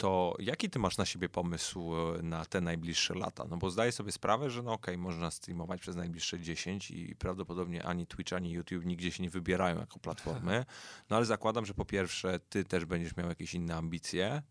[0.00, 3.44] to jaki ty masz na siebie pomysł e, na te najbliższe lata?
[3.50, 7.86] No bo zdaję sobie sprawę, że no okej, można streamować przez najbliższe 10 i prawdopodobnie
[7.86, 10.64] ani Twitch, ani YouTube nigdzie się nie wybierają jako platformy,
[11.10, 14.42] no ale zakładam, że po pierwsze ty też będziesz miał jakieś inne ambicje,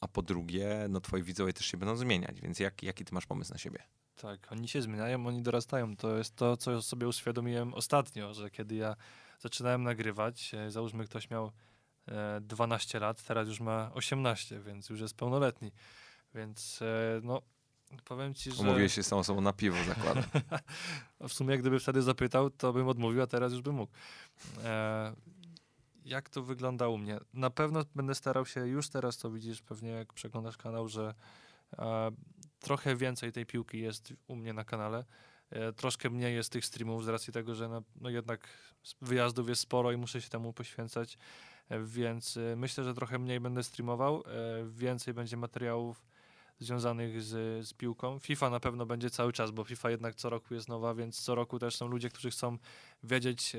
[0.00, 3.26] a po drugie, no twoi widzowie też się będą zmieniać, więc jak, jaki ty masz
[3.26, 3.82] pomysł na siebie?
[4.16, 5.96] Tak, oni się zmieniają, oni dorastają.
[5.96, 8.96] To jest to, co sobie uświadomiłem ostatnio, że kiedy ja
[9.38, 11.52] zaczynałem nagrywać, e, załóżmy ktoś miał
[12.40, 15.72] 12 lat, teraz już ma 18, więc już jest pełnoletni.
[16.34, 17.42] Więc e, no,
[18.04, 18.62] powiem ci, że...
[18.62, 20.24] Umówiłeś się z tą osobą na piwo, zakładam.
[21.28, 23.92] W sumie, gdyby wtedy zapytał, to bym odmówił, a teraz już bym mógł.
[24.64, 25.12] E,
[26.04, 27.18] jak to wygląda u mnie?
[27.34, 31.14] Na pewno będę starał się, już teraz to widzisz pewnie, jak przeglądasz kanał, że
[31.78, 32.10] e,
[32.60, 35.04] trochę więcej tej piłki jest u mnie na kanale.
[35.50, 38.48] E, troszkę mniej jest tych streamów z racji tego, że no, no jednak
[39.02, 41.18] wyjazdów jest sporo i muszę się temu poświęcać.
[41.68, 44.22] E, więc e, myślę, że trochę mniej będę streamował.
[44.66, 46.04] Więcej będzie materiałów
[46.58, 48.18] związanych z, z piłką.
[48.18, 51.34] FIFA na pewno będzie cały czas, bo FIFA jednak co roku jest nowa, więc co
[51.34, 52.58] roku też są ludzie, którzy chcą
[53.02, 53.56] wiedzieć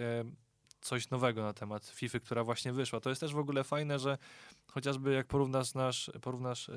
[0.82, 3.00] coś nowego na temat FIFA, która właśnie wyszła.
[3.00, 4.18] To jest też w ogóle fajne, że
[4.68, 6.72] chociażby jak porównasz, nasz, porównasz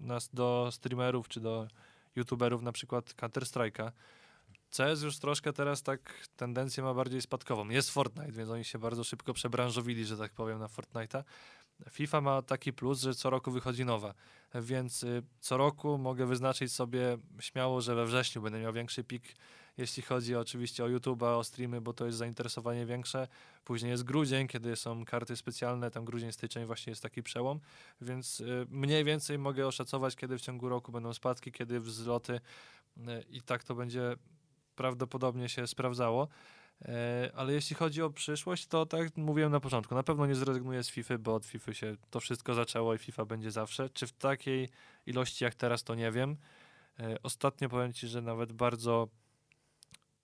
[0.00, 1.68] nas do streamerów czy do
[2.16, 3.92] youtuberów, na przykład Counter-Strike'a,
[4.76, 7.68] CS już troszkę teraz tak tendencję ma bardziej spadkową.
[7.68, 11.24] Jest Fortnite, więc oni się bardzo szybko przebranżowili, że tak powiem, na Fortnite'a.
[11.90, 14.14] FIFA ma taki plus, że co roku wychodzi nowa,
[14.54, 19.34] więc y, co roku mogę wyznaczyć sobie śmiało, że we wrześniu będę miał większy pik,
[19.76, 23.28] jeśli chodzi oczywiście o YouTube'a, o streamy, bo to jest zainteresowanie większe.
[23.64, 27.60] Później jest grudzień, kiedy są karty specjalne, tam grudzień, styczeń właśnie jest taki przełom,
[28.00, 33.00] więc y, mniej więcej mogę oszacować, kiedy w ciągu roku będą spadki, kiedy wzloty y,
[33.30, 34.16] i tak to będzie
[34.76, 36.28] prawdopodobnie się sprawdzało.
[36.84, 40.34] E, Ale jeśli chodzi o przyszłość, to tak jak mówiłem na początku, na pewno nie
[40.34, 43.90] zrezygnuję z FIFA, bo od FIFA się to wszystko zaczęło i FIFA będzie zawsze.
[43.90, 44.68] Czy w takiej
[45.06, 46.36] ilości jak teraz, to nie wiem.
[47.00, 49.08] E, Ostatnio powiem Ci, że nawet bardzo,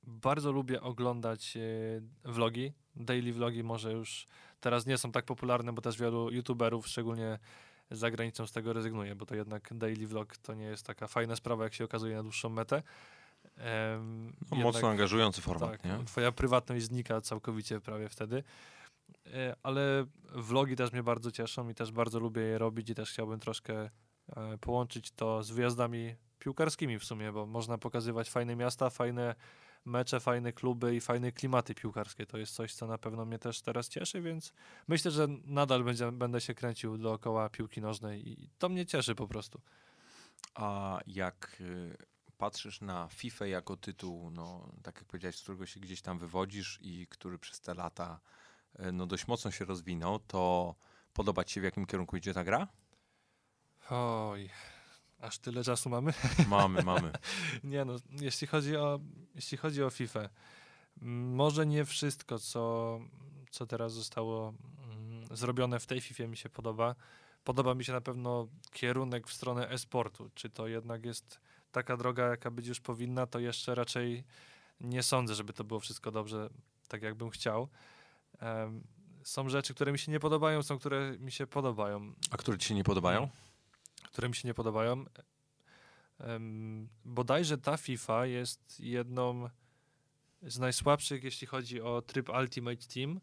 [0.03, 1.61] bardzo lubię oglądać e,
[2.25, 2.73] vlogi.
[2.97, 4.27] Daily vlogi może już
[4.61, 7.39] teraz nie są tak popularne, bo też wielu youtuberów, szczególnie
[7.91, 11.37] za granicą z tego rezygnuje, bo to jednak daily vlog to nie jest taka fajna
[11.37, 12.83] sprawa, jak się okazuje na dłuższą metę.
[13.59, 16.05] Em, No, jednak- mocno angażujący format, tak, nie?
[16.05, 18.43] twoja prywatność znika całkowicie prawie wtedy.
[19.27, 23.11] E, Ale vlogi też mnie bardzo cieszą i też bardzo lubię je robić i też
[23.11, 23.91] chciałbym troszkę
[24.37, 29.35] e, połączyć to z wyjazdami piłkarskimi w sumie, bo można pokazywać fajne miasta, fajne
[29.85, 32.27] mecze, fajne kluby i fajne klimaty piłkarskie.
[32.27, 34.53] To jest coś, co na pewno mnie też teraz cieszy, więc
[34.89, 39.29] myślę, że nadal będzie, będę się kręcił dookoła piłki nożnej i to mnie cieszy po
[39.29, 39.61] prostu.
[40.55, 41.97] A jak y,
[42.39, 46.79] patrzysz na FIFA jako tytuł, no tak jak powiedziałeś, z którego się gdzieś tam wywodzisz
[46.83, 48.21] i który przez te lata
[48.81, 50.75] y, no dość mocno się rozwinął, to
[51.13, 52.69] podoba ci się w jakim kierunku idzie ta gra?
[53.91, 54.51] Oj,
[55.21, 56.13] aż tyle czasu mamy?
[56.49, 57.13] Mamy, mamy.
[57.65, 59.01] Nie no, jeśli chodzi o,
[59.35, 60.29] jeśli chodzi o FIFA,
[61.03, 62.99] może nie wszystko, co,
[63.51, 66.95] co teraz zostało mm, zrobione w tej FIFA mi się podoba.
[67.45, 70.31] Podoba mi się na pewno kierunek w stronę e-sportu.
[70.35, 71.41] Czy to jednak jest
[71.73, 74.25] taka droga, jaka być już powinna, to jeszcze raczej
[74.81, 76.51] nie sądzę, żeby to było wszystko dobrze,
[76.89, 77.69] tak jakbym chciał.
[78.39, 78.85] Em,
[79.23, 82.69] są rzeczy, które mi się nie podobają, są, które mi się podobają A które ci
[82.69, 83.29] się nie podobają?
[84.05, 85.05] które mi się nie podobają.
[86.21, 89.51] Um, bodajże ta FIFA jest jedną
[90.43, 93.21] z najsłabszych, jeśli chodzi o tryb Ultimate Team.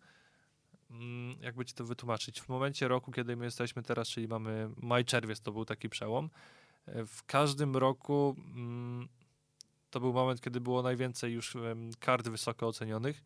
[0.90, 2.42] Mm, jakby ci to wytłumaczyć?
[2.42, 6.30] W momencie roku, kiedy my jesteśmy teraz, czyli mamy maj-czerwiec, to był taki przełom.
[6.88, 9.08] W każdym roku mm,
[9.90, 11.58] to był moment, kiedy było najwięcej już
[12.00, 13.24] kart wysoko ocenionych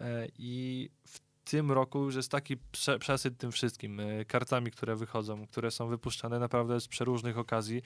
[0.00, 4.96] e, i w tym roku już jest taki prze, przesyt tym wszystkim, e, kartami, które
[4.96, 7.82] wychodzą, które są wypuszczane naprawdę z przeróżnych okazji,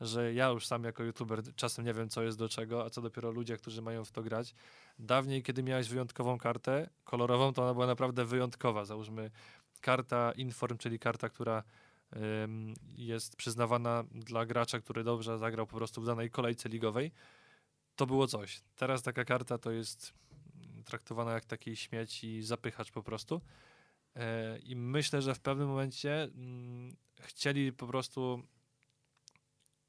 [0.00, 3.02] że ja już sam jako youtuber czasem nie wiem, co jest do czego, a co
[3.02, 4.54] dopiero ludzie, którzy mają w to grać.
[4.98, 8.84] Dawniej, kiedy miałeś wyjątkową kartę kolorową, to ona była naprawdę wyjątkowa.
[8.84, 9.30] Załóżmy
[9.80, 11.62] karta Inform, czyli karta, która
[12.96, 17.12] jest przyznawana dla gracza, który dobrze zagrał po prostu w danej kolejce ligowej.
[17.96, 18.60] To było coś.
[18.76, 20.12] Teraz taka karta to jest
[20.84, 23.40] traktowana jak taki śmieć i zapychacz po prostu.
[24.16, 28.42] E, I myślę, że w pewnym momencie mm, chcieli po prostu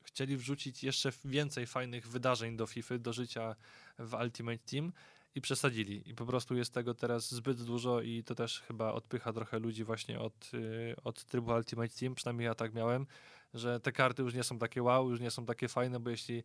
[0.04, 3.56] chcieli wrzucić jeszcze więcej fajnych wydarzeń do FIFA, do życia
[4.00, 4.92] w Ultimate Team
[5.36, 6.10] i przesadzili.
[6.10, 9.84] I po prostu jest tego teraz zbyt dużo i to też chyba odpycha trochę ludzi
[9.84, 13.08] właśnie od, y, od trybu Ultimate Team, przynajmniej ja tak miałem,
[13.54, 16.44] że te karty już nie są takie wow, już nie są takie fajne, bo jeśli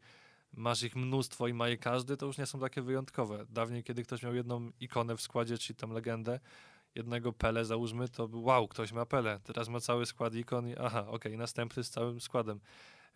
[0.52, 3.46] masz ich mnóstwo i ma je każdy, to już nie są takie wyjątkowe.
[3.48, 6.40] Dawniej, kiedy ktoś miał jedną ikonę w składzie, czyli tam legendę,
[6.94, 9.40] jednego Pele załóżmy, to wow, ktoś ma Pele.
[9.44, 12.60] Teraz ma cały skład ikon i aha, okej, okay, następny z całym składem.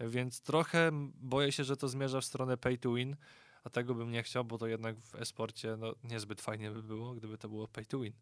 [0.00, 3.16] Więc trochę boję się, że to zmierza w stronę pay to win,
[3.64, 7.14] a tego bym nie chciał, bo to jednak w esporcie no, niezbyt fajnie by było,
[7.14, 8.12] gdyby to było pay to win.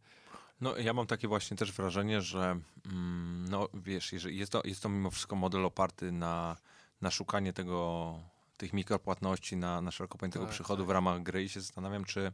[0.60, 4.82] No, ja mam takie właśnie też wrażenie, że mm, no wiesz, jeżeli jest to, jest
[4.82, 6.56] to mimo wszystko model oparty na,
[7.00, 8.14] na szukanie tego,
[8.56, 10.88] tych mikropłatności, na, na szeroko pojętego tak, przychodu tak.
[10.88, 12.32] w ramach gry i się zastanawiam, czy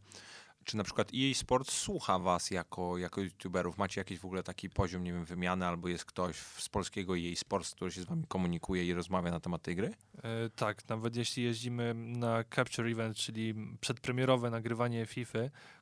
[0.68, 3.78] czy na przykład EA Sports słucha was jako, jako youtuberów?
[3.78, 7.36] Macie jakiś w ogóle taki poziom, nie wiem, wymiany, albo jest ktoś z polskiego EA
[7.36, 9.94] Sports, który się z wami komunikuje i rozmawia na temat tej gry?
[10.22, 15.38] E, tak, nawet jeśli jeździmy na Capture Event, czyli przedpremierowe nagrywanie FIFA,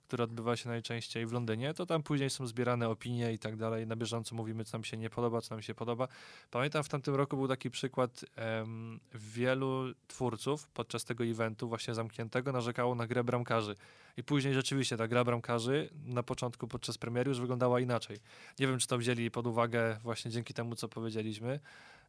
[0.07, 3.87] które odbywa się najczęściej w Londynie, to tam później są zbierane opinie i tak dalej.
[3.87, 6.09] Na bieżąco mówimy, co nam się nie podoba, co nam się podoba.
[6.51, 8.25] Pamiętam, w tamtym roku był taki przykład,
[8.59, 13.75] um, wielu twórców podczas tego eventu właśnie zamkniętego narzekało na grę bramkarzy.
[14.17, 18.17] I później rzeczywiście ta gra bramkarzy na początku podczas premiery już wyglądała inaczej.
[18.59, 21.61] Nie wiem, czy to wzięli pod uwagę właśnie dzięki temu, co powiedzieliśmy,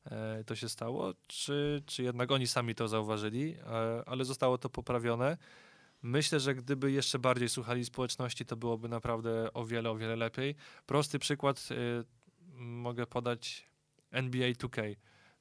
[0.05, 4.69] e, to się stało, czy, czy jednak oni sami to zauważyli, e, ale zostało to
[4.69, 5.37] poprawione.
[6.01, 10.55] Myślę, że gdyby jeszcze bardziej słuchali społeczności, to byłoby naprawdę o wiele, o wiele lepiej.
[10.85, 12.03] Prosty przykład y,
[12.59, 13.69] mogę podać
[14.11, 14.95] NBA 2K.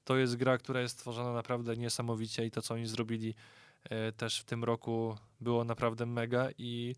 [0.05, 3.35] To jest gra, która jest stworzona naprawdę niesamowicie i to, co oni zrobili
[4.09, 6.95] y, też w tym roku było naprawdę mega i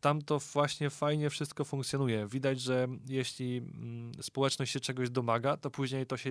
[0.00, 2.26] tam to właśnie fajnie wszystko funkcjonuje.
[2.26, 6.30] Widać, że jeśli mm, społeczność się czegoś domaga, to później to się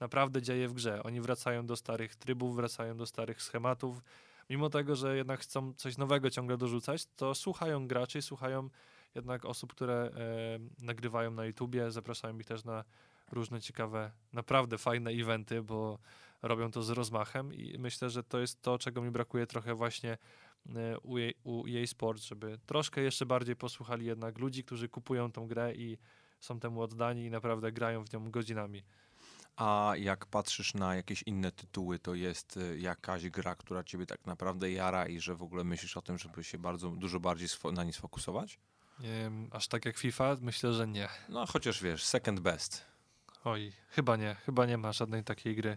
[0.00, 1.02] naprawdę dzieje w grze.
[1.02, 4.02] Oni wracają do starych trybów, wracają do starych schematów,
[4.50, 8.68] mimo tego, że jednak chcą coś nowego ciągle dorzucać, to słuchają graczy, słuchają
[9.14, 12.84] jednak osób, które e, nagrywają na YouTubie, zapraszają ich też na
[13.32, 15.98] różne ciekawe, naprawdę fajne eventy, bo
[16.42, 20.18] robią to z rozmachem i myślę, że to jest to, czego mi brakuje trochę właśnie
[20.76, 25.32] e, u, jej, u EA Sports, żeby troszkę jeszcze bardziej posłuchali jednak ludzi, którzy kupują
[25.32, 25.98] tą grę i
[26.40, 28.82] są temu oddani i naprawdę grają w nią godzinami.
[29.56, 34.26] A jak patrzysz na jakieś inne tytuły, to jest y, jakaś gra, która ciebie tak
[34.26, 37.84] naprawdę jara i że w ogóle myślisz o tym, żeby się bardzo dużo bardziej na
[37.84, 38.58] nie sfokusować?
[39.00, 40.36] Nie, aż tak jak FIFA?
[40.40, 41.08] Myślę, że nie.
[41.28, 42.84] No chociaż wiesz, second best.
[43.44, 44.34] Oj, chyba nie.
[44.34, 45.76] Chyba nie ma żadnej takiej gry.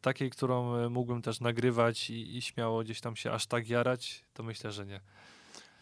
[0.00, 4.24] Takiej, którą y, mógłbym też nagrywać i, i śmiało gdzieś tam się aż tak jarać,
[4.34, 5.00] to myślę, że nie.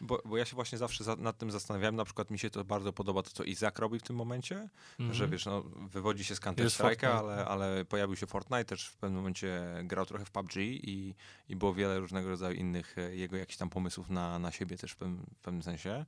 [0.00, 1.96] Bo, bo ja się właśnie zawsze za, nad tym zastanawiałem.
[1.96, 5.12] Na przykład mi się to bardzo podoba to, co Izak robi w tym momencie, mm
[5.12, 5.14] -hmm.
[5.14, 8.96] że wiesz, no, wywodzi się z Counter Strike'a, ale, ale pojawił się Fortnite, też w
[8.96, 11.14] pewnym momencie grał trochę w PUBG i,
[11.48, 14.92] i było wiele różnego rodzaju innych e, jego jakichś tam pomysłów na, na siebie też
[14.92, 16.04] w pewnym, w pewnym sensie.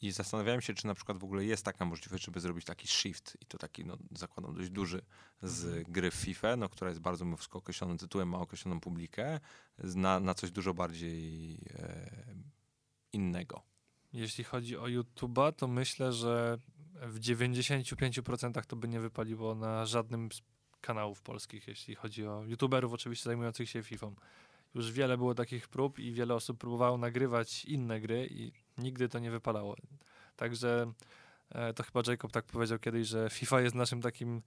[0.00, 3.36] I zastanawiałem się, czy na przykład w ogóle jest taka możliwość, żeby zrobić taki shift
[3.40, 5.02] i to taki, no, zakładam, dość duży
[5.42, 5.84] z mhm.
[5.88, 9.40] gry w FIFA, no, która jest bardzo mówsko określonym tytułem, ma określoną publikę,
[9.78, 12.10] na, na coś dużo bardziej e,
[13.12, 13.62] innego.
[14.12, 16.58] Jeśli chodzi o YouTube'a, to myślę, że
[17.02, 20.42] w 95% to by nie wypaliło na żadnym z
[20.80, 24.10] kanałów polskich, jeśli chodzi o YouTuberów oczywiście zajmujących się FIFA.
[24.74, 29.18] Już wiele było takich prób i wiele osób próbowało nagrywać inne gry i nigdy to
[29.18, 29.76] nie wypalało.
[30.36, 30.92] Także
[31.50, 34.42] e, to chyba Jacob tak powiedział kiedyś, że FIFA jest naszym takim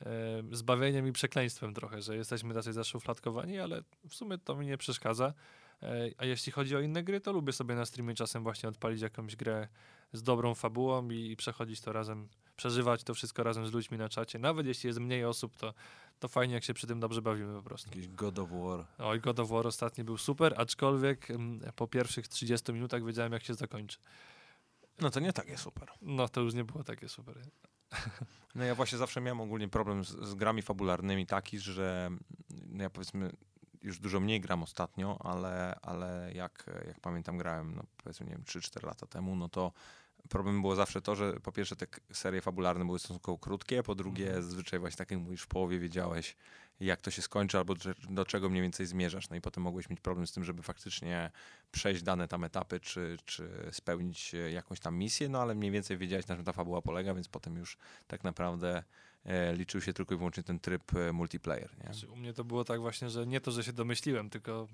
[0.00, 0.06] e,
[0.52, 5.34] zbawieniem i przekleństwem trochę, że jesteśmy tacy zaszufladkowani, ale w sumie to mi nie przeszkadza.
[5.82, 9.00] E, a jeśli chodzi o inne gry, to lubię sobie na streamie czasem właśnie odpalić
[9.00, 9.68] jakąś grę
[10.12, 14.38] z dobrą fabułą i przechodzić to razem, przeżywać to wszystko razem z ludźmi na czacie.
[14.38, 15.74] Nawet jeśli jest mniej osób, to,
[16.18, 17.90] to fajnie, jak się przy tym dobrze bawimy po prostu.
[17.90, 18.86] Jakiś God of War.
[18.98, 23.44] Oj, God of War ostatni był super, aczkolwiek m, po pierwszych 30 minutach wiedziałem, jak
[23.44, 23.98] się zakończy.
[25.00, 25.88] No to nie takie super.
[26.02, 27.34] No to już nie było takie super.
[28.54, 32.10] No ja właśnie zawsze miałem ogólnie problem z, z grami fabularnymi taki, że
[32.50, 33.32] no ja powiedzmy
[33.86, 38.42] już dużo mniej gram ostatnio, ale, ale jak, jak pamiętam grałem, no powiedzmy, nie wiem,
[38.42, 39.72] 3-4 lata temu, no to
[40.28, 44.26] problem było zawsze to, że po pierwsze te serie fabularne były stosunkowo krótkie, po drugie
[44.26, 44.42] Mhm.
[44.42, 46.36] zazwyczaj właśnie tak jak mówisz, w połowie wiedziałeś
[46.80, 47.74] jak to się skończy albo
[48.10, 49.30] do, czego mniej więcej zmierzasz.
[49.30, 51.30] No i potem mogłeś mieć problem z tym, żeby faktycznie
[51.72, 55.98] przejść dane tam etapy, czy, czy spełnić e, jakąś tam misję, no ale mniej więcej
[55.98, 58.84] wiedziałeś na czym ta fabuła polega, więc potem już tak naprawdę
[59.54, 61.84] liczył się tylko i wyłącznie ten tryb e, multiplayer, nie?
[61.92, 64.68] Znaczy, u mnie to było tak właśnie, że nie to, że się domyśliłem, tylko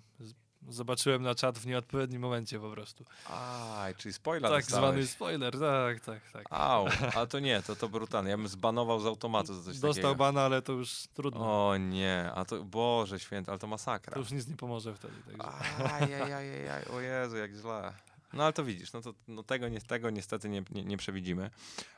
[0.68, 3.04] zobaczyłem na czat w nieodpowiednim momencie po prostu.
[3.30, 4.86] Aj, czyli spoiler tak dostałeś.
[4.92, 6.46] zwany spoiler, tak, tak, tak.
[6.50, 8.30] Au, a to nie, to to brutalne.
[8.30, 10.14] Ja bym zbanował z automatu za coś Dostał takiego.
[10.14, 11.68] bana, ale to już trudno.
[11.68, 14.12] O nie, a to, Boże święty, ale to masakra.
[14.14, 15.14] To już nic nie pomoże wtedy.
[15.26, 15.94] Także.
[15.94, 17.92] Ajajajajaj, o Jezu, jak źle.
[18.34, 21.50] No ale to widzisz, no to no tego, nie, tego niestety nie, nie, nie przewidzimy.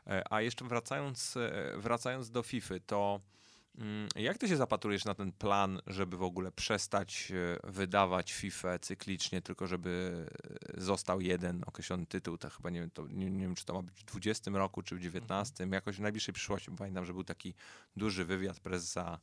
[0.06, 3.20] E, A jeszcze wracając, e, wracając do FIFA, to
[3.78, 8.78] mm, jak ty się zapatrujesz na ten plan, żeby w ogóle przestać e, wydawać FIFA
[8.78, 10.26] cyklicznie, tylko żeby
[10.76, 13.82] został jeden określony tytuł, to chyba nie wiem, to, nie, nie wiem czy to ma
[13.82, 17.24] być w 20 roku, czy w 19, jakoś w najbliższej przyszłości, bo pamiętam, że był
[17.24, 17.54] taki
[17.96, 19.20] duży wywiad prezesa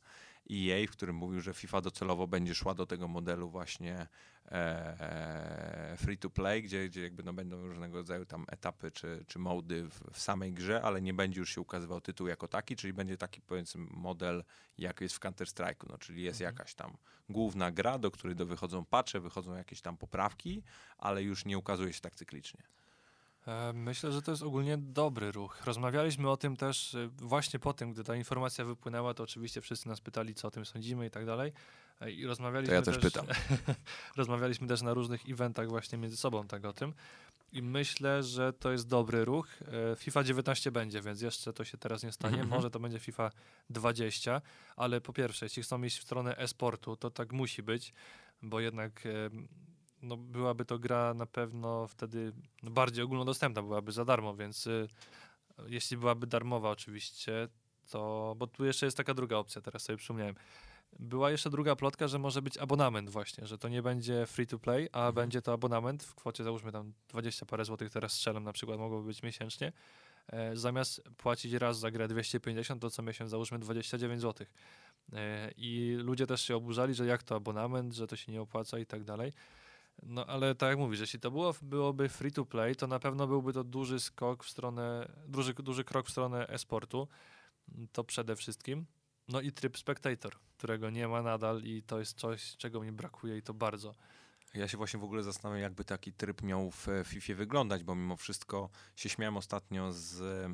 [0.50, 4.06] EA, w którym mówił, że FIFA docelowo będzie szła do tego modelu właśnie
[4.46, 9.38] e, free to play, gdzie, gdzie jakby no będą różnego rodzaju tam etapy czy, czy
[9.38, 12.92] mody w, w samej grze, ale nie będzie już się ukazywał tytuł jako taki, czyli
[12.92, 14.44] będzie taki powiedzmy model
[14.78, 16.54] jak jest w Counter Strike'u, no, czyli jest Mhm.
[16.54, 16.96] jakaś tam
[17.28, 20.62] główna gra, do której do wychodzą patche, wychodzą jakieś tam poprawki,
[20.98, 22.62] ale już nie ukazuje się tak cyklicznie.
[23.46, 25.62] E, Myślę, że to jest ogólnie dobry ruch.
[25.64, 29.88] Rozmawialiśmy o tym też e, właśnie po tym, gdy ta informacja wypłynęła, to oczywiście wszyscy
[29.88, 31.52] nas pytali, co o tym sądzimy i tak dalej.
[32.00, 33.26] E, I rozmawialiśmy To ja też pytam.
[34.16, 36.94] rozmawialiśmy też na różnych eventach właśnie między sobą tak o tym.
[37.52, 39.48] I myślę, że to jest dobry ruch.
[39.96, 42.34] FIFA 19 będzie, więc jeszcze to się teraz nie stanie.
[42.34, 42.50] Mhm.
[42.50, 43.30] Może to będzie FIFA
[43.70, 44.42] 20,
[44.76, 47.94] ale po pierwsze, jeśli chcą iść w stronę e-sportu, to tak musi być,
[48.42, 49.02] bo jednak
[50.02, 54.88] no, byłaby to gra na pewno wtedy no, bardziej ogólnodostępna, byłaby za darmo, więc y,
[55.66, 57.48] jeśli byłaby darmowa oczywiście,
[57.90, 60.34] to, bo tu jeszcze jest taka druga opcja, teraz sobie przypomniałem.
[60.98, 64.58] Była jeszcze druga plotka, że może być abonament właśnie, że to nie będzie free to
[64.58, 65.14] play, a Mhm.
[65.14, 69.06] będzie to abonament w kwocie załóżmy tam 20 parę złotych, teraz strzelam na przykład, mogłoby
[69.06, 69.72] być miesięcznie.
[70.26, 74.46] E, zamiast płacić raz za grę 250, to co miesiąc załóżmy 29 zł.
[75.12, 78.78] E, I ludzie też się oburzali, że jak to abonament, że to się nie opłaca
[78.78, 79.32] i tak dalej.
[80.02, 83.26] No ale tak jak mówisz, jeśli to było, byłoby free to play, to na pewno
[83.26, 87.08] byłby to duży skok w stronę, duży, duży krok w stronę e-sportu.
[87.92, 88.86] To przede wszystkim.
[89.28, 93.36] No i tryb spectator, którego nie ma nadal i to jest coś, czego mi brakuje
[93.36, 93.94] i to bardzo.
[94.54, 97.94] Ja się właśnie w ogóle zastanawiam, jakby taki tryb miał w e, FIFA wyglądać, bo
[97.94, 100.46] mimo wszystko się śmiałem ostatnio z,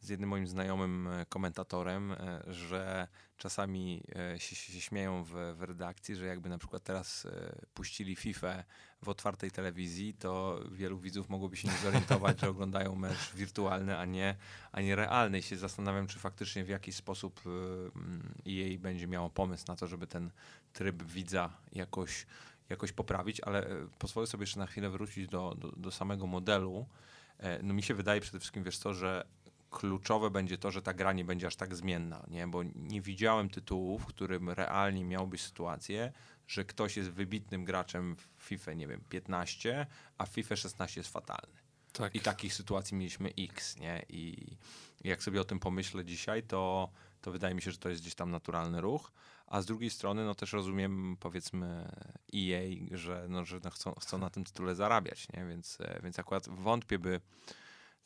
[0.00, 4.02] z jednym moim znajomym e, komentatorem, e, że czasami
[4.34, 7.26] e, się, się śmieją w, w redakcji, że jakby na przykład teraz
[7.74, 8.64] puścili FIFA
[9.02, 14.04] w otwartej telewizji, to wielu widzów mogłoby się nie zorientować, że oglądają mecz wirtualny, a
[14.04, 14.36] nie,
[14.72, 15.38] a nie realny.
[15.38, 17.50] I się zastanawiam, czy faktycznie w jakiś sposób e,
[17.98, 20.30] mm, będzie miało pomysł na to, żeby ten
[20.72, 22.26] tryb widza jakoś
[22.68, 23.66] jakoś poprawić, ale
[23.98, 26.86] pozwolę sobie jeszcze na chwilę wrócić do, do, do samego modelu.
[27.62, 29.26] No mi się wydaje przede wszystkim, wiesz co, że
[29.70, 32.48] kluczowe będzie to, że ta gra nie będzie aż tak zmienna, nie?
[32.48, 36.12] bo nie widziałem tytułu, w którym realnie miałbyś sytuację,
[36.46, 39.86] że ktoś jest wybitnym graczem w FIFA, nie wiem, 15,
[40.18, 41.58] a w FIFA 16 jest fatalny.
[41.92, 42.14] Tak.
[42.14, 44.04] I takich sytuacji mieliśmy X, nie?
[44.08, 44.56] I
[45.04, 48.14] jak sobie o tym pomyślę dzisiaj, to, to wydaje mi się, że to jest gdzieś
[48.14, 49.12] tam naturalny ruch.
[49.46, 51.90] A z drugiej strony, no też rozumiem, powiedzmy,
[52.34, 55.46] EA, że, no, że no chcą, chcą na tym tytule zarabiać, nie?
[55.46, 57.20] Więc, e, więc akurat wątpię, by,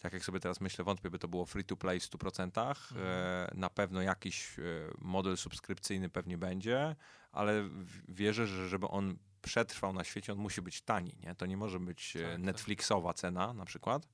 [0.03, 2.77] tak jak sobie teraz myślę, wątpię, by to było free to play w 100%.
[2.97, 4.63] E, na pewno jakiś e,
[4.99, 6.97] model subskrypcyjny pewnie będzie,
[7.33, 7.69] ale
[8.09, 11.35] wierzę, że żeby on przetrwał na świecie, on musi być tani, nie?
[11.35, 12.41] To nie może być e, Tak, tak.
[12.41, 14.09] Netflixowa cena na przykład,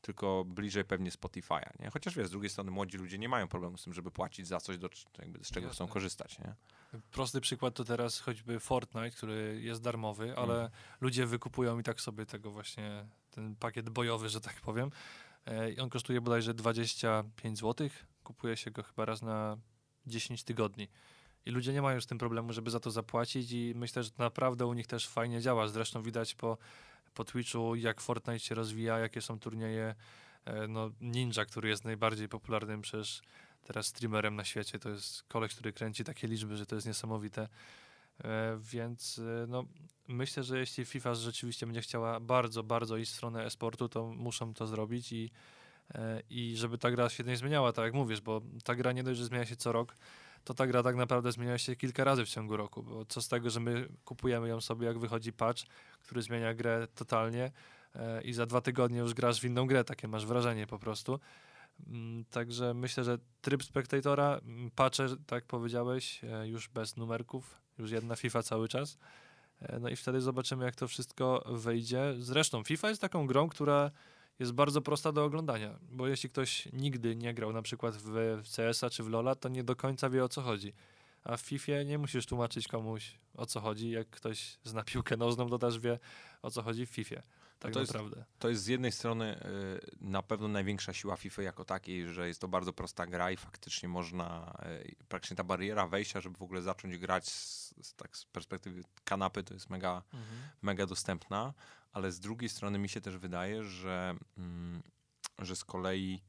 [0.00, 1.90] tylko bliżej pewnie Spotify'a, nie?
[1.90, 4.60] Chociaż wiesz, z drugiej strony młodzi ludzie nie mają problemu z tym, żeby płacić za
[4.60, 5.92] coś, do, jakby z czego chcą Jasne.
[5.94, 6.54] korzystać, nie?
[7.12, 10.70] Prosty przykład to teraz choćby Fortnite, który jest darmowy, ale Mhm.
[11.00, 14.90] ludzie wykupują i tak sobie tego właśnie, ten pakiet bojowy, że tak powiem.
[15.48, 17.88] E, I on kosztuje bodajże 25 zł.
[18.24, 19.56] Kupuje się go chyba raz na
[20.06, 20.88] 10 tygodni.
[21.46, 24.66] I ludzie nie mają z tym problemu, żeby za to zapłacić i myślę, że naprawdę
[24.66, 25.68] u nich też fajnie działa.
[25.68, 26.58] Zresztą widać po,
[27.14, 29.94] po Twitchu, jak Fortnite się rozwija, jakie są turnieje.
[30.44, 33.22] E, No, Ninja, który jest najbardziej popularnym przecież
[33.62, 34.78] teraz streamerem na świecie.
[34.78, 37.48] To jest koleś, który kręci takie liczby, że to jest niesamowite.
[38.24, 39.64] E, Więc e, no,
[40.08, 44.54] myślę, że jeśli FIFA rzeczywiście będzie chciała bardzo, bardzo iść w stronę e-sportu, to muszą
[44.54, 45.30] to zrobić i,
[45.94, 49.02] e, i żeby ta gra się nie zmieniała, tak jak mówisz, bo ta gra nie
[49.02, 49.96] dość, że zmienia się co rok,
[50.44, 53.28] to ta gra tak naprawdę zmienia się kilka razy w ciągu roku, bo co z
[53.28, 55.62] tego, że my kupujemy ją sobie, jak wychodzi patch,
[56.00, 57.52] który zmienia grę totalnie,
[58.24, 61.20] i za dwa tygodnie już grasz w inną grę, takie masz wrażenie po prostu.
[61.86, 68.16] Mm, Także myślę, że tryb spektatora, mm, patrzę, tak powiedziałeś, już bez numerków, już jedna
[68.16, 68.98] FIFA cały czas.
[69.60, 72.14] E, No i wtedy zobaczymy, jak to wszystko wejdzie.
[72.18, 73.90] Zresztą FIFA jest taką grą, która
[74.38, 78.90] jest bardzo prosta do oglądania, bo jeśli ktoś nigdy nie grał na przykład w, CS-a
[78.90, 80.72] czy w LoL'a, to nie do końca wie o co chodzi.
[81.24, 83.90] A w FIFA nie musisz tłumaczyć komuś o co chodzi.
[83.90, 85.98] Jak ktoś zna piłkę nożną, to też wie
[86.42, 87.22] o co chodzi w FIFA.
[87.58, 88.24] Tak to jest- naprawdę.
[88.38, 92.40] To jest z jednej strony y, na pewno największa siła FIFA jako takiej, że jest
[92.40, 94.54] to bardzo prosta gra i faktycznie można,
[94.86, 98.82] y, praktycznie ta bariera wejścia, żeby w ogóle zacząć grać z, z, tak z perspektywy
[99.04, 100.02] kanapy, to jest mega,
[100.62, 101.54] mega dostępna,
[101.92, 104.82] ale z drugiej strony mi się też wydaje, że, mm,
[105.38, 106.22] że z kolei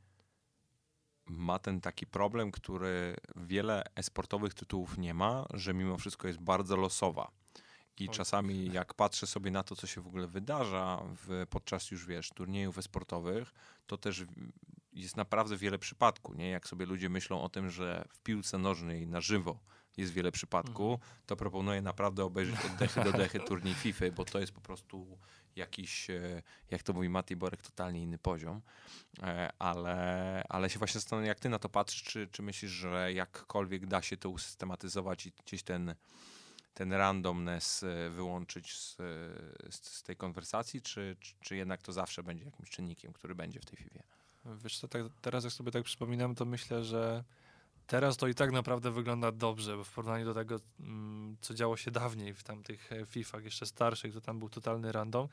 [1.25, 6.75] ma ten taki problem, który wiele esportowych tytułów nie ma, że mimo wszystko jest bardzo
[6.75, 7.31] losowa.
[7.99, 12.05] I czasami jak patrzę sobie na to, co się w ogóle wydarza w, podczas już,
[12.05, 13.53] wiesz, turniejów esportowych,
[13.87, 14.23] to też
[14.93, 16.49] jest naprawdę wiele przypadków, nie?
[16.49, 19.59] Jak sobie ludzie myślą o tym, że w piłce nożnej na żywo
[19.97, 24.39] jest wiele przypadków, to proponuję naprawdę obejrzeć od dechy do dechy turniej FIFA, bo to
[24.39, 25.17] jest po prostu
[25.55, 26.41] jakiś, e,
[26.71, 28.61] jak to mówi Mati Borek, totalnie inny poziom.
[29.23, 33.13] E, Ale, ale się właśnie zastanawiam, jak ty na to patrzysz, czy, czy myślisz, że
[33.13, 35.95] jakkolwiek da się to usystematyzować i gdzieś ten,
[36.79, 39.03] ten randomness e, wyłączyć z, e,
[39.71, 43.65] z, z tej konwersacji, czy, czy, jednak to zawsze będzie jakimś czynnikiem, który będzie w
[43.65, 43.99] tej FIFA?
[44.45, 47.23] Wiesz co, tak, teraz jak sobie tak przypominam, to myślę, że
[47.87, 51.77] teraz to i tak naprawdę wygląda dobrze, bo w porównaniu do tego, mm, co działo
[51.77, 55.27] się dawniej w tamtych e, FIFach jeszcze starszych, to tam był totalny random.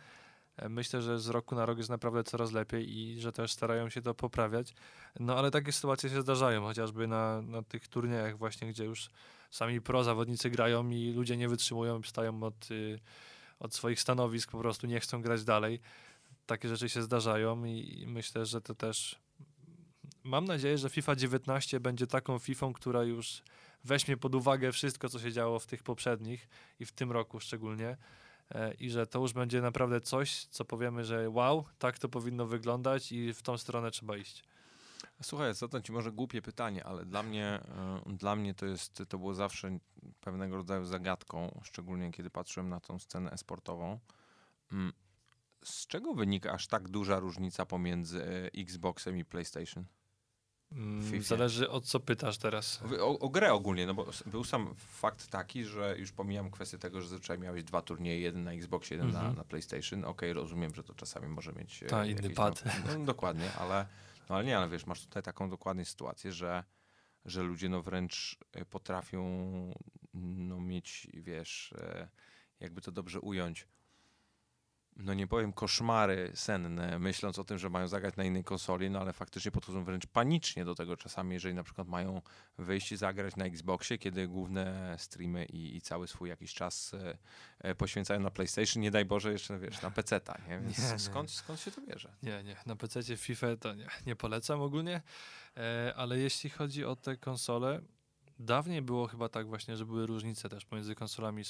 [0.69, 4.03] Myślę, że z roku na rok jest naprawdę coraz lepiej i że też starają się
[4.03, 4.75] to poprawiać.
[5.21, 9.11] No ale takie sytuacje się zdarzają, chociażby na, na tych turniejach właśnie, gdzie już
[9.51, 12.99] sami pro zawodnicy grają i ludzie nie wytrzymują, wstają od, y,
[13.59, 15.81] od swoich stanowisk, po prostu nie chcą grać dalej.
[16.47, 19.19] Takie rzeczy się zdarzają i myślę, że to też
[20.25, 23.43] mam nadzieję, że FIFA 19 będzie taką FIFA, która już
[23.85, 26.49] weźmie pod uwagę wszystko, co się działo w tych poprzednich
[26.81, 27.97] i w tym roku szczególnie.
[28.51, 32.47] E, I że to już będzie naprawdę coś, co powiemy, że wow, tak to powinno
[32.47, 34.45] wyglądać i w tą stronę trzeba iść.
[35.23, 37.61] Słuchaj, zadam ci może głupie pytanie, ale dla mnie,
[38.09, 39.79] y, dla mnie to jest, to było zawsze
[40.21, 43.99] pewnego rodzaju zagadką, szczególnie kiedy patrzyłem na tą scenę esportową.
[44.73, 44.93] Mm,
[45.65, 49.85] Z czego wynika aż tak duża różnica pomiędzy e, Xboxem i PlayStation?
[50.73, 51.25] Mm, FIFA.
[51.37, 52.81] Zależy o co pytasz teraz.
[53.01, 57.01] O, o grę ogólnie, no bo był sam fakt taki, że już pomijam kwestię tego,
[57.03, 59.37] że zazwyczaj miałeś dwa turnieje, jeden na Xboxie, jeden na, Mhm.
[59.37, 60.05] na PlayStation.
[60.05, 61.83] Okej, rozumiem, że to czasami może mieć...
[61.83, 62.65] e, Ta, inny pad.
[62.99, 63.87] No, dokładnie, ale,
[64.29, 66.65] no, ale nie, ale wiesz, masz tutaj taką dokładnie sytuację, że,
[67.25, 69.25] że ludzie no wręcz e, potrafią
[70.15, 72.09] no mieć, wiesz, e,
[72.61, 73.69] jakby to dobrze ująć,
[74.97, 79.01] no nie powiem koszmary senne, myśląc o tym, że mają zagrać na innej konsoli, no
[79.01, 82.23] ale faktycznie podchodzą wręcz panicznie do tego czasami, jeżeli na przykład mają
[82.59, 87.19] wyjść i zagrać na Xboxie, kiedy główne streamy i, i cały swój jakiś czas e,
[87.59, 90.61] e, poświęcają na PlayStation, nie daj Boże jeszcze, wiesz, na PC-ta, nie?
[90.61, 90.99] Więc Nie, nie.
[90.99, 92.13] Skąd, skąd się to bierze?
[92.23, 92.57] Nie, nie.
[92.67, 95.03] Na PC FIFA to nie, nie polecam ogólnie.
[95.57, 97.81] E, ale jeśli chodzi o te konsole,
[98.39, 101.43] dawniej było chyba tak właśnie, że były różnice też pomiędzy konsolami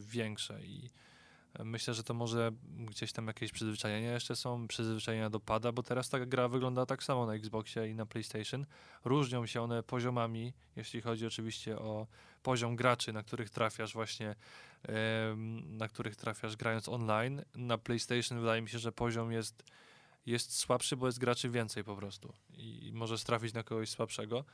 [0.00, 0.90] większe i
[1.64, 6.08] myślę, że to może gdzieś tam jakieś przyzwyczajenia jeszcze są, przyzwyczajenia do pada, bo teraz
[6.08, 8.66] ta gra wygląda tak samo na Xboxie i na PlayStation.
[9.04, 12.06] Różnią się one poziomami, jeśli chodzi oczywiście o
[12.42, 14.34] poziom graczy, na których trafiasz właśnie,
[15.66, 17.42] na których trafiasz grając online.
[17.54, 19.64] Na PlayStation wydaje mi się, że poziom jest
[20.26, 24.44] jest słabszy, bo jest graczy więcej po prostu i możesz trafić na kogoś słabszego.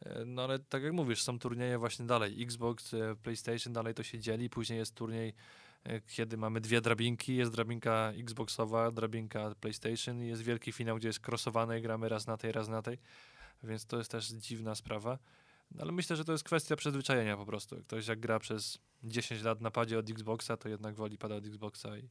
[0.00, 2.42] E, No ale tak jak mówisz, są turnieje właśnie dalej.
[2.42, 4.50] Xbox, e, PlayStation dalej to się dzieli.
[4.50, 5.34] Później jest turniej,
[6.06, 7.36] kiedy mamy dwie drabinki.
[7.36, 12.36] Jest drabinka Xboxowa, drabinka PlayStation jest wielki finał, gdzie jest crossowane i gramy raz na
[12.36, 12.98] tej, raz na tej.
[13.62, 15.18] Więc to jest też dziwna sprawa.
[15.70, 17.76] No, ale myślę, że to jest kwestia przyzwyczajenia po prostu.
[17.76, 21.46] Ktoś jak gra przez 10 lat na padzie od Xboxa, to jednak woli pada od
[21.46, 22.08] Xboxa i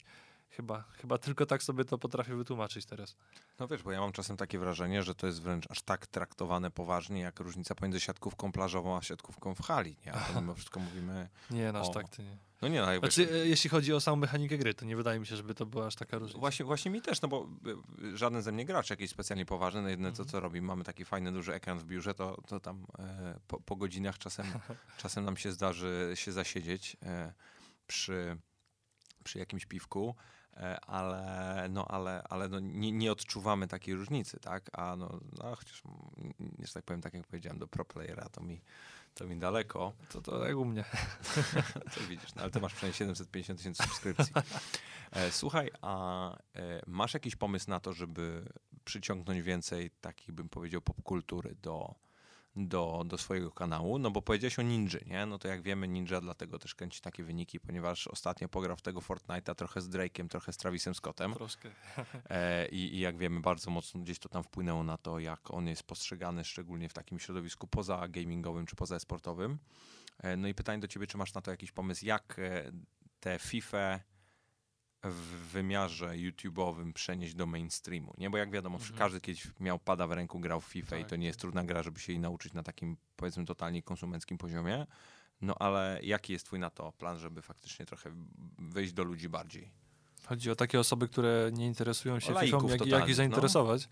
[0.50, 3.16] chyba, chyba tylko tak sobie to potrafię wytłumaczyć teraz.
[3.58, 6.70] No wiesz, bo ja mam czasem takie wrażenie, że to jest wręcz aż tak traktowane
[6.70, 10.12] poważnie, jak różnica pomiędzy siatkówką plażową a siatkówką w hali, nie?
[10.12, 11.28] A to mimo wszystko mówimy...
[11.50, 11.90] Nie, no aż O.
[11.94, 12.36] tak to nie.
[12.62, 14.96] No nie, no jak wiesz, Znaczy, e, jeśli chodzi o samą mechanikę gry, to nie
[14.96, 16.38] wydaje mi się, żeby to była aż taka różnica.
[16.40, 17.48] Właśnie, właśnie mi też, no bo
[18.02, 20.28] y, żaden ze mnie gracz jakiś specjalnie poważny, no jedyne to Mhm.
[20.28, 23.76] co robi, mamy taki fajny duży ekran w biurze, to, to tam e, po, po
[23.76, 24.46] godzinach czasem,
[25.02, 27.32] czasem nam się zdarzy się zasiedzieć e,
[27.86, 28.36] przy,
[29.24, 30.37] przy jakimś piwku, e,
[30.86, 34.70] ale, no, ale, ale no, nie, nie odczuwamy takiej różnicy, tak?
[34.72, 38.42] A no, no chociaż, mm, że tak powiem, tak jak powiedziałem, do pro playera to
[38.42, 38.60] mi,
[39.14, 39.92] To mi daleko.
[40.08, 40.84] To, to jak u mnie.
[41.94, 44.34] To widzisz, no, ale ty masz przynajmniej 750 tysięcy subskrypcji.
[45.10, 48.52] E, słuchaj, a e, masz jakiś pomysł na to, żeby
[48.84, 51.94] przyciągnąć więcej takich, bym powiedział, popkultury do,
[52.56, 53.98] do, do swojego kanału?
[53.98, 55.26] No bo powiedziałeś o Ninja, nie?
[55.26, 59.00] No to jak wiemy, Ninja dlatego też kręci takie wyniki, ponieważ ostatnio pograł w tego
[59.00, 61.34] Fortnite'a trochę z Drake'em, trochę z Travisem Scottem.
[61.34, 61.70] Troszkę.
[62.30, 65.66] E, i, I jak wiemy, bardzo mocno gdzieś to tam wpłynęło na to, jak on
[65.66, 69.58] jest postrzegany, szczególnie w takim środowisku poza gamingowym czy poza sportowym.
[70.18, 72.72] E, no i pytanie do ciebie, czy masz na to jakiś pomysł, jak e,
[73.20, 74.00] tę FIFA
[75.02, 78.30] w wymiarze YouTube'owym przenieść do mainstreamu, nie?
[78.30, 78.98] Bo jak wiadomo, Mhm.
[78.98, 81.64] każdy kiedyś miał pada w ręku, grał w FIFA i Tak, to nie jest trudna
[81.64, 84.86] gra, żeby się jej nauczyć na takim, powiedzmy, totalnie konsumenckim poziomie.
[85.40, 88.10] No ale jaki jest twój na to plan, żeby faktycznie trochę
[88.58, 89.70] wyjść do ludzi bardziej?
[90.26, 93.88] Chodzi o takie osoby, które nie interesują się FIFA, jak, jak ich zainteresować.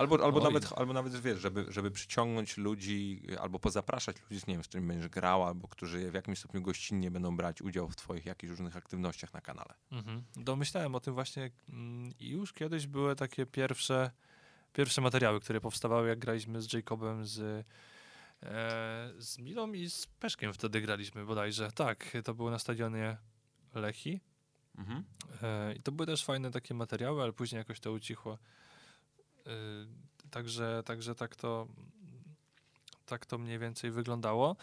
[0.00, 0.44] Albo, albo, Oj.
[0.44, 4.88] nawet, albo nawet wiesz, żeby, żeby przyciągnąć ludzi, albo pozapraszać ludzi, nie wiem, z którymi
[4.88, 8.76] będziesz grał, albo którzy w jakimś stopniu gościnnie będą brać udział w twoich jakichś różnych
[8.76, 9.74] aktywnościach na kanale.
[9.92, 10.22] Mhm.
[10.36, 14.10] Domyślałem o tym właśnie mm, i już kiedyś były takie pierwsze,
[14.72, 17.38] pierwsze materiały, które powstawały, jak graliśmy z Jacobem, z,
[18.42, 21.72] e, z Milą i z Peszkiem wtedy graliśmy bodajże.
[21.72, 23.16] Tak, to było na stadionie
[23.74, 24.20] Lechi.
[24.78, 25.04] Mhm.
[25.42, 28.38] E, I to były też fajne takie materiały, ale później jakoś to ucichło.
[29.46, 31.66] E, Także, także tak to
[33.06, 34.56] tak to mniej więcej wyglądało.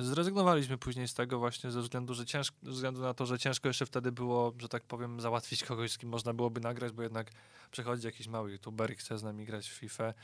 [0.00, 3.68] Zrezygnowaliśmy później z tego właśnie ze względu, że ciężko, ze względu na to, że ciężko
[3.68, 7.30] jeszcze wtedy było, że tak powiem, załatwić kogoś, z kim można byłoby nagrać, bo jednak
[7.70, 10.14] przychodzi jakiś mały youtuber i chce z nami grać w FIFA,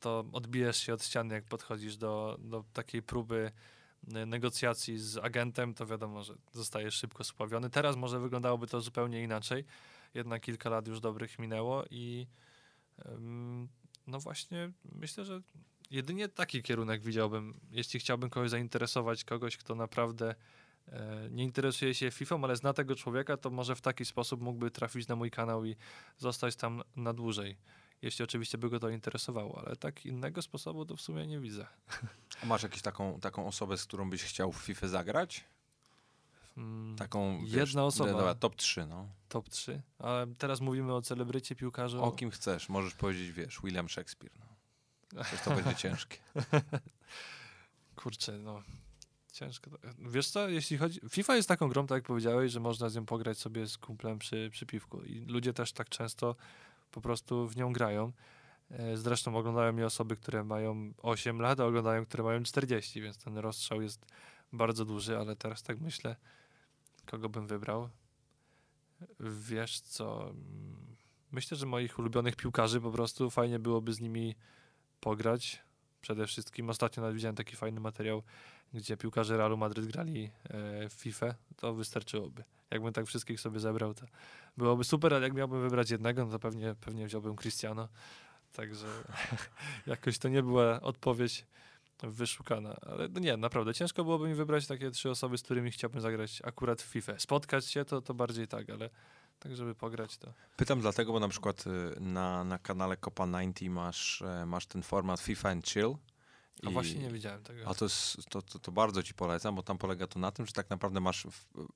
[0.00, 3.52] to odbijesz się od ściany, jak podchodzisz do, do takiej próby
[4.14, 7.70] e, negocjacji z agentem, to wiadomo, że zostajesz szybko spławiony.
[7.70, 9.64] Teraz może wyglądałoby to zupełnie inaczej.
[10.14, 12.26] Jednak kilka lat już dobrych minęło i
[14.06, 15.42] no właśnie myślę, że
[15.90, 20.34] jedynie taki kierunek widziałbym, jeśli chciałbym kogoś zainteresować, kogoś, kto naprawdę
[20.88, 24.70] e, nie interesuje się FIFA, ale zna tego człowieka, to może w taki sposób mógłby
[24.70, 25.76] trafić na mój kanał i
[26.18, 27.56] zostać tam na dłużej.
[28.02, 31.66] Jeśli oczywiście by go to interesowało, ale tak innego sposobu to w sumie nie widzę.
[32.42, 35.44] A masz jakąś taką, taką osobę, z którą byś chciał w FIFA zagrać?
[36.56, 38.12] Mm, Taką, Jedna osoba.
[38.12, 39.08] Dobra, top 3, no.
[39.28, 39.82] Top 3.
[39.98, 42.02] Ale teraz mówimy o celebrycie piłkarzu.
[42.02, 42.68] O kim chcesz?
[42.68, 44.32] Możesz powiedzieć, wiesz, William Shakespeare.
[45.12, 45.22] No.
[45.22, 46.18] Przecież to będzie ciężkie.
[47.96, 48.62] Kurczę, no.
[49.32, 49.70] Ciężko.
[49.98, 51.00] Wiesz co, jeśli chodzi...
[51.10, 54.18] FIFA jest taką grą, tak jak powiedziałeś, że można z nią pograć sobie z kumplem
[54.18, 55.02] przy, przy piwku.
[55.02, 56.36] I ludzie też tak często
[56.90, 58.12] po prostu w nią grają.
[58.70, 63.18] E, Zresztą oglądają mnie osoby, które mają 8 lat, a oglądają, które mają 40, więc
[63.18, 64.06] ten rozstrzał jest
[64.52, 66.16] bardzo duży, ale teraz tak myślę,
[67.06, 67.88] kogo bym wybrał.
[69.20, 70.32] Wiesz co,
[71.32, 74.34] myślę, że moich ulubionych piłkarzy po prostu fajnie byłoby z nimi
[75.00, 75.62] pograć.
[76.00, 78.22] Przede wszystkim ostatnio nawet widziałem taki fajny materiał,
[78.74, 82.44] gdzie piłkarze Realu Madryt grali e, w FIFA, to wystarczyłoby.
[82.70, 84.06] Jakbym tak wszystkich sobie zebrał, to
[84.56, 87.88] byłoby super, ale jak miałbym wybrać jednego, no to pewnie, pewnie wziąłbym Cristiano.
[88.52, 88.86] Także
[89.86, 91.46] jakoś to nie była odpowiedź
[92.10, 92.76] wyszukana.
[92.82, 96.42] Ale no nie, naprawdę ciężko byłoby mi wybrać takie trzy osoby, z którymi chciałbym zagrać
[96.44, 97.18] akurat w FIFA.
[97.18, 98.90] Spotkać się to, to bardziej tak, ale
[99.38, 100.32] tak, żeby pograć to.
[100.56, 104.82] Pytam dlatego, bo na przykład y, na, na kanale Copa 90 masz, e, masz ten
[104.82, 105.96] format FIFA and Chill.
[106.66, 107.68] A I- właśnie nie widziałem tego.
[107.68, 110.46] A to, jest, to, to, to bardzo ci polecam, bo tam polega to na tym,
[110.46, 111.26] że tak naprawdę masz,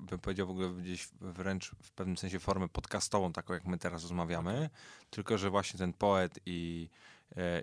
[0.01, 4.03] bym powiedział w ogóle gdzieś wręcz w pewnym sensie formę podcastową, taką jak my teraz
[4.03, 4.70] rozmawiamy,
[5.11, 6.89] tylko że właśnie ten poet i,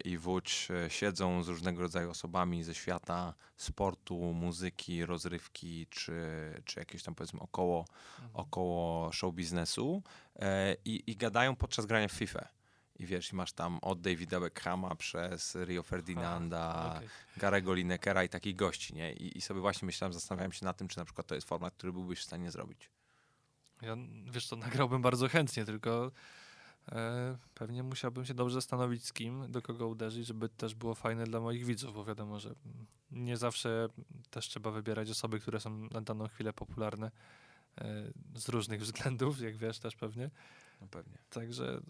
[0.05, 6.21] i wódź e, siedzą z różnego rodzaju osobami ze świata sportu, muzyki, rozrywki, czy,
[6.65, 7.85] czy jakieś tam powiedzmy około,
[8.19, 8.31] Mhm.
[8.33, 10.03] około show biznesu
[10.35, 12.47] e, i, i gadają podczas grania w FIFA.
[12.99, 17.09] I wiesz, masz tam od Davida Beckhama przez Rio Ferdinanda, Okej.
[17.37, 19.13] Garego Linekera i takich gości, nie?
[19.13, 21.73] I, I sobie właśnie myślałem, zastanawiałem się nad tym, czy na przykład to jest format,
[21.73, 22.89] który byłbyś w stanie zrobić.
[23.81, 23.95] Ja,
[24.31, 26.11] wiesz co, nagrałbym bardzo chętnie, tylko e,
[27.53, 31.39] pewnie musiałbym się dobrze zastanowić z kim, do kogo uderzyć, żeby też było fajne dla
[31.39, 32.55] moich widzów, bo wiadomo, że
[33.11, 33.87] nie zawsze
[34.29, 37.11] też trzeba wybierać osoby, które są na daną chwilę popularne
[37.77, 40.29] e, z różnych względów, jak wiesz też pewnie.
[40.81, 41.17] No pewnie.
[41.29, 41.81] Także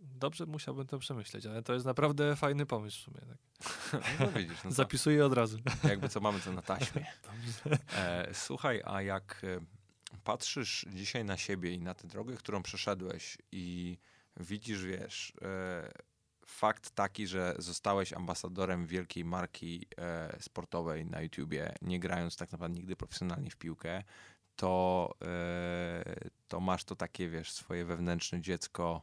[0.00, 3.20] dobrze musiałbym to przemyśleć, ale to jest naprawdę fajny pomysł w sumie.
[3.20, 3.40] Tak.
[4.20, 5.58] No widzisz, no to, Zapisuję od razu.
[5.88, 7.06] jakby co mamy to na taśmie.
[7.92, 9.60] E, słuchaj, a jak e,
[10.24, 13.98] patrzysz dzisiaj na siebie i na tę drogę, którą przeszedłeś i
[14.36, 15.92] widzisz, wiesz, e,
[16.46, 22.78] fakt taki, że zostałeś ambasadorem wielkiej marki e, sportowej na YouTubie, nie grając tak naprawdę
[22.78, 24.02] nigdy profesjonalnie w piłkę,
[24.56, 26.04] to, e,
[26.48, 29.02] to masz to takie, wiesz, swoje wewnętrzne dziecko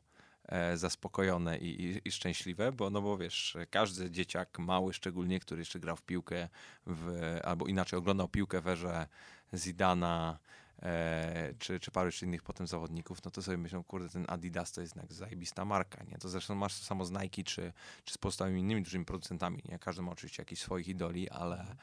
[0.76, 5.80] zaspokojone i, i, i, szczęśliwe, bo no bo wiesz, każdy dzieciak mały szczególnie, który jeszcze
[5.80, 6.50] grał w piłkę
[6.86, 9.08] w, albo inaczej oglądał piłkę w erze
[9.54, 10.40] Zidana,
[10.82, 14.72] e, czy, czy paru jeszcze innych potem zawodników, no to sobie myślą, kurde, ten Adidas
[14.72, 16.18] to jest jednak zajebista marka, nie?
[16.18, 17.74] To zresztą masz to samo z Nike, czy,
[18.04, 19.80] czy z pozostałymi innymi dużymi producentami, nie?
[19.80, 21.76] Każdy ma oczywiście jakichś swoich idoli, ale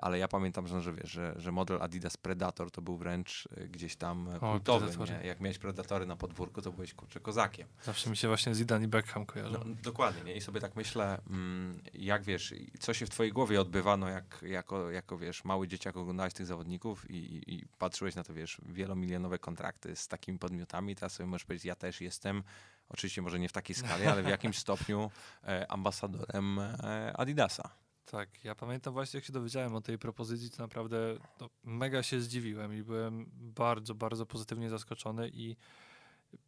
[0.00, 3.68] ale ja pamiętam, że, że wiesz, że, że model Adidas Predator to był wręcz e,
[3.68, 5.26] gdzieś tam e, kultowy, nie?
[5.26, 7.68] Jak miałeś Predatory na podwórku, to byłeś kurczę kozakiem.
[7.82, 9.52] Zawsze mi się właśnie Zidane i Beckham kojarzą.
[9.52, 10.34] No, dokładnie, nie?
[10.34, 14.42] I sobie tak myślę, mm, jak wiesz, co się w twojej głowie odbywa, no jak,
[14.42, 19.38] jako, jako wiesz, mały dzieciak oglądałeś tych zawodników i, i patrzyłeś na to, wiesz, wielomilionowe
[19.38, 22.42] kontrakty z takimi podmiotami, teraz sobie możesz powiedzieć, ja też jestem
[22.88, 25.10] Oczywiście może nie w takiej skali, ale w jakimś stopniu
[25.44, 27.70] e, ambasadorem e, Adidasa.
[28.10, 30.96] Tak, ja pamiętam właśnie, jak się dowiedziałem o tej propozycji, to naprawdę
[31.40, 35.56] no, mega się zdziwiłem i byłem bardzo, bardzo pozytywnie zaskoczony i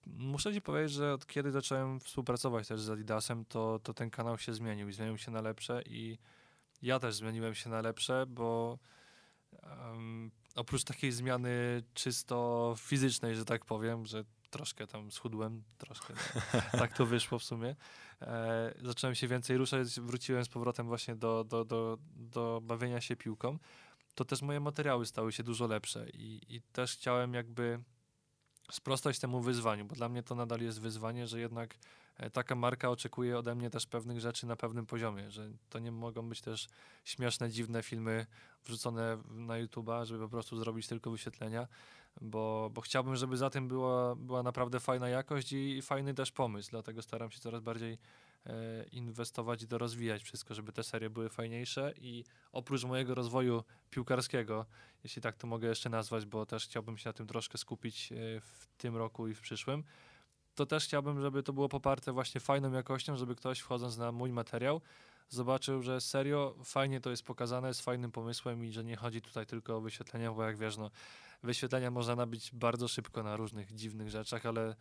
[0.06, 4.38] muszę ci powiedzieć, że od kiedy zacząłem współpracować też z Adidasem, to, to ten kanał
[4.38, 6.18] się zmienił i zmienił się na lepsze i
[6.82, 8.78] ja też zmieniłem się na lepsze, bo
[9.62, 16.14] um, oprócz takiej zmiany czysto fizycznej, że tak powiem, że troszkę tam schudłem, troszkę
[16.78, 17.76] tak to wyszło w sumie.
[18.22, 23.16] E, zacząłem się więcej ruszać, wróciłem z powrotem właśnie do, do, do, do bawienia się
[23.16, 23.58] piłką.
[24.14, 27.80] To też moje materiały stały się dużo lepsze i, i też chciałem jakby
[28.70, 31.74] sprostać temu wyzwaniu, bo dla mnie to nadal jest wyzwanie, że jednak
[32.16, 35.92] e, taka marka oczekuje ode mnie też pewnych rzeczy na pewnym poziomie, że to nie
[35.92, 36.68] mogą być też
[37.04, 38.26] śmieszne, dziwne filmy
[38.64, 41.68] wrzucone na YouTube'a, żeby po prostu zrobić tylko wyświetlenia,
[42.20, 46.70] bo, bo chciałbym, żeby za tym była, była naprawdę fajna jakość i fajny też pomysł,
[46.70, 47.98] dlatego staram się coraz bardziej
[48.46, 54.66] e, inwestować i dorozwijać wszystko, żeby te serie były fajniejsze i oprócz mojego rozwoju piłkarskiego,
[55.04, 58.16] jeśli tak to mogę jeszcze nazwać, bo też chciałbym się na tym troszkę skupić e,
[58.40, 59.84] w tym roku i w przyszłym,
[60.54, 64.32] to też chciałbym, żeby to było poparte właśnie fajną jakością, żeby ktoś wchodząc na mój
[64.32, 64.80] materiał
[65.28, 69.46] zobaczył, że serio fajnie to jest pokazane, z fajnym pomysłem i że nie chodzi tutaj
[69.46, 70.90] tylko o wyświetlenia, bo jak wiesz, no,
[71.42, 74.76] wyświetlenia można nabić bardzo szybko na różnych dziwnych rzeczach, ale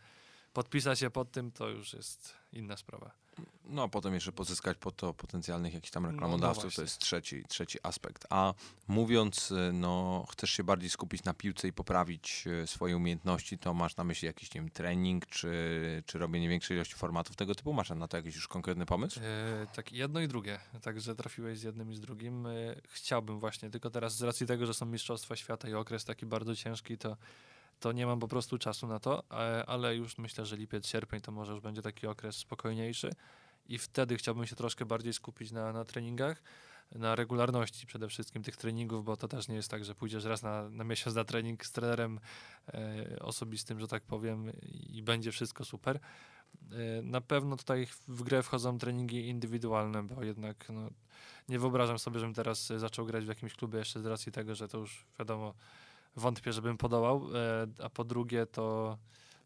[0.53, 3.26] podpisać się pod tym to już jest inna sprawa.
[3.69, 6.81] No a potem jeszcze pozyskać po to potencjalnych jakichś tam no, reklamodawców, no, no to
[6.81, 8.25] jest trzeci, trzeci aspekt.
[8.29, 8.53] A
[8.87, 13.73] mówiąc, y, no chcesz się bardziej skupić na piłce i poprawić y, swoje umiejętności, to
[13.73, 17.73] masz na myśli jakiś, nie wiem, trening, czy, czy robienie większej ilości formatów tego typu?
[17.73, 19.19] Masz na to jakiś już konkretny pomysł?
[19.19, 20.59] Yy, tak, jedno i drugie.
[20.81, 22.45] Także trafiłeś z jednym i z drugim.
[22.45, 26.25] Yy, chciałbym właśnie, tylko teraz z racji tego, że są Mistrzostwa Świata i okres taki
[26.25, 27.17] bardzo ciężki, to
[27.79, 29.23] to nie mam po prostu czasu na to,
[29.67, 33.11] ale już myślę, że lipiec, sierpień to może już będzie taki okres spokojniejszy
[33.65, 36.43] i wtedy chciałbym się troszkę bardziej skupić na, na treningach,
[36.91, 40.43] na regularności przede wszystkim tych treningów, bo to też nie jest tak, że pójdziesz raz
[40.43, 42.19] na, na miesiąc na trening z trenerem
[42.73, 44.51] e, osobistym, że tak powiem
[44.89, 45.99] i będzie wszystko super.
[46.71, 50.89] E, na pewno tutaj w grę wchodzą treningi indywidualne, bo jednak no,
[51.49, 54.67] nie wyobrażam sobie, żebym teraz zaczął grać w jakimś klubie jeszcze z racji tego, że
[54.67, 55.53] to już wiadomo,
[56.17, 58.97] wątpię, żebym podołał, e, a po drugie to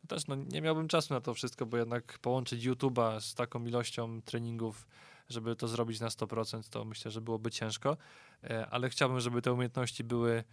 [0.08, 4.22] też no, nie miałbym czasu na to wszystko, bo jednak połączyć YouTube'a z taką ilością
[4.22, 4.88] treningów,
[5.30, 7.98] żeby to zrobić na 100%, to myślę, że byłoby ciężko,
[8.44, 10.44] e, ale chciałbym, żeby te umiejętności były,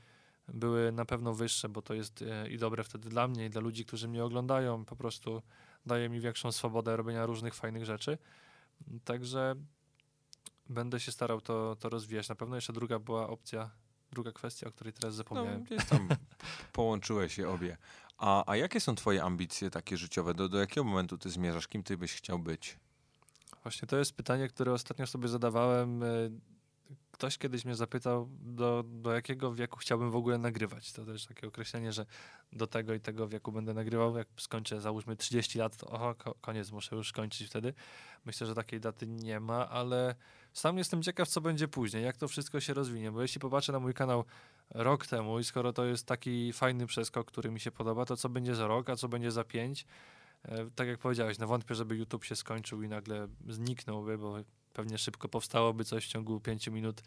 [0.48, 3.60] były na pewno wyższe, bo to jest e, i dobre wtedy dla mnie i dla
[3.60, 5.42] ludzi, którzy mnie oglądają, po prostu
[5.86, 8.18] daje mi większą swobodę robienia różnych fajnych rzeczy.
[9.04, 9.54] Także
[10.68, 12.28] będę się starał to, to rozwijać.
[12.28, 13.70] Na pewno jeszcze druga była opcja
[14.12, 15.66] druga kwestia, o której teraz zapomniałem.
[15.70, 16.08] No, tam
[16.72, 17.76] połączyłeś je obie.
[18.18, 20.34] A, a jakie są twoje ambicje takie życiowe?
[20.34, 21.68] Do, do jakiego momentu ty zmierzasz?
[21.68, 22.78] Kim ty byś chciał być?
[23.62, 26.02] Właśnie to jest pytanie, które ostatnio sobie zadawałem.
[26.02, 26.06] E,
[27.12, 30.92] ktoś kiedyś mnie zapytał, do, do jakiego wieku chciałbym w ogóle nagrywać.
[30.92, 32.06] To też takie określenie, że
[32.52, 34.16] do tego i tego wieku będę nagrywał.
[34.16, 37.74] Jak skończę, załóżmy 30 lat, to oho, koniec, muszę już skończyć wtedy.
[38.24, 40.14] Myślę, że takiej daty nie ma, ale
[40.58, 43.80] sam jestem ciekaw, co będzie później, jak to wszystko się rozwinie, bo jeśli popatrzę na
[43.80, 44.24] mój kanał
[44.70, 48.28] rok temu i skoro to jest taki fajny przeskok, który mi się podoba, to co
[48.28, 49.86] będzie za rok, a co będzie za pięć?
[50.44, 54.36] E, tak jak powiedziałeś, no wątpię, żeby YouTube się skończył i nagle zniknąłby, bo
[54.72, 57.02] pewnie szybko powstałoby coś w ciągu pięciu minut,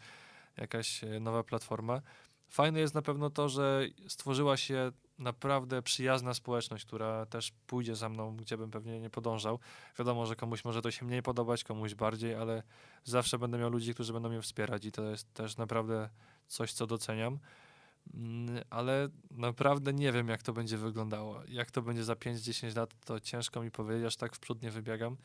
[0.56, 2.02] jakaś e, nowa platforma.
[2.48, 4.92] Fajne jest na pewno to, że stworzyła się
[5.22, 9.58] naprawdę przyjazna społeczność, która też pójdzie za mną, gdzie bym pewnie nie podążał.
[9.98, 12.62] Wiadomo, że komuś może to się mniej podobać, komuś bardziej, ale
[13.04, 16.08] zawsze będę miał ludzi, którzy będą mnie wspierać i to jest też naprawdę
[16.46, 17.38] coś, co doceniam.
[18.14, 21.40] Mm, ale naprawdę nie wiem, jak to będzie wyglądało.
[21.48, 24.70] Jak to będzie za 5-10 lat, to ciężko mi powiedzieć, aż tak w przód nie
[24.70, 25.16] wybiegam.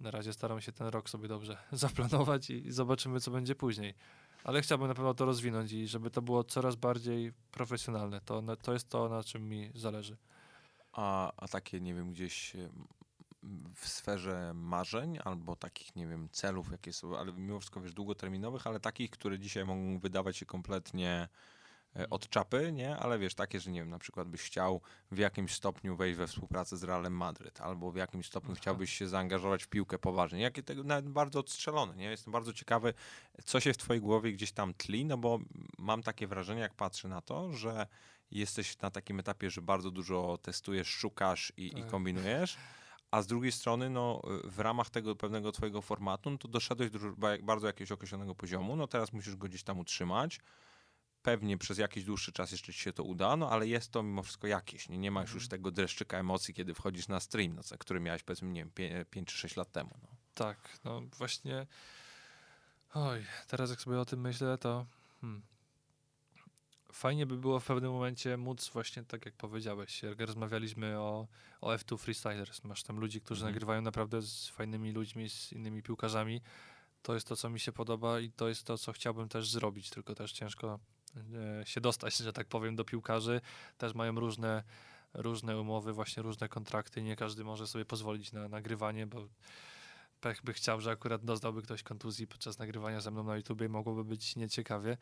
[0.00, 3.94] Na razie staram się ten rok sobie dobrze zaplanować i zobaczymy, co będzie później
[4.44, 8.20] ale chciałbym na pewno to rozwinąć i żeby to było coraz bardziej profesjonalne.
[8.20, 10.16] To, to jest to, na czym mi zależy.
[10.92, 12.56] A, a takie, nie wiem, gdzieś
[13.74, 18.66] w sferze marzeń albo takich, nie wiem, celów, jakie są, ale mimo wszystko, wiesz, długoterminowych,
[18.66, 21.28] ale takich, które dzisiaj mogą wydawać się kompletnie e,
[22.10, 22.96] od czapy, nie?
[22.96, 24.80] Ale wiesz, takie, że nie wiem, na przykład byś chciał
[25.10, 28.60] w jakimś stopniu wejść we współpracę z Realem Madryt, albo w jakimś stopniu Aha.
[28.60, 30.40] chciałbyś się zaangażować w piłkę poważnie.
[30.40, 32.04] Jakie tego nawet bardzo odstrzelone, nie?
[32.04, 32.94] Jestem bardzo ciekawy,
[33.44, 35.38] co się w twojej głowie gdzieś tam tli, no bo
[35.78, 37.86] mam takie wrażenie, jak patrzę na to, że
[38.30, 41.90] jesteś na takim etapie, że bardzo dużo testujesz, szukasz i, i Tak.
[41.90, 42.56] kombinujesz,
[43.10, 46.98] a z drugiej strony, no, w ramach tego pewnego twojego formatu, no to doszedłeś do
[47.16, 50.40] ba- bardzo jakiegoś określonego poziomu, no teraz musisz go gdzieś tam utrzymać.
[51.22, 54.22] Pewnie przez jakiś dłuższy czas jeszcze ci się to uda, no ale jest to mimo
[54.22, 54.88] wszystko jakieś.
[54.88, 55.34] Nie, nie masz Mhm.
[55.36, 59.06] już tego dreszczyka emocji, kiedy wchodzisz na stream, no, co- który miałeś powiedzmy, nie wiem,
[59.10, 59.90] 5 czy 6 lat temu.
[60.02, 60.08] No.
[60.34, 61.66] Tak, no właśnie.
[62.94, 64.86] Oj, teraz jak sobie o tym myślę, to
[65.20, 65.42] hmm.
[66.92, 71.26] fajnie by było w pewnym momencie móc właśnie, tak jak powiedziałeś, jak rozmawialiśmy o,
[71.60, 73.54] o F2 Freestylers, masz tam ludzi, którzy Mhm.
[73.54, 76.40] nagrywają naprawdę z fajnymi ludźmi, z innymi piłkarzami.
[77.02, 79.90] To jest to, co mi się podoba i to jest to, co chciałbym też zrobić,
[79.90, 80.78] tylko też ciężko
[81.64, 83.40] się dostać, że tak powiem, do piłkarzy.
[83.78, 84.62] Też mają różne,
[85.14, 87.02] różne umowy, właśnie różne kontrakty.
[87.02, 89.28] Nie każdy może sobie pozwolić na nagrywanie, bo
[90.20, 93.68] pech by chciał, że akurat doznałby ktoś kontuzji podczas nagrywania ze mną na YouTube i
[93.68, 94.96] mogłoby być nieciekawie.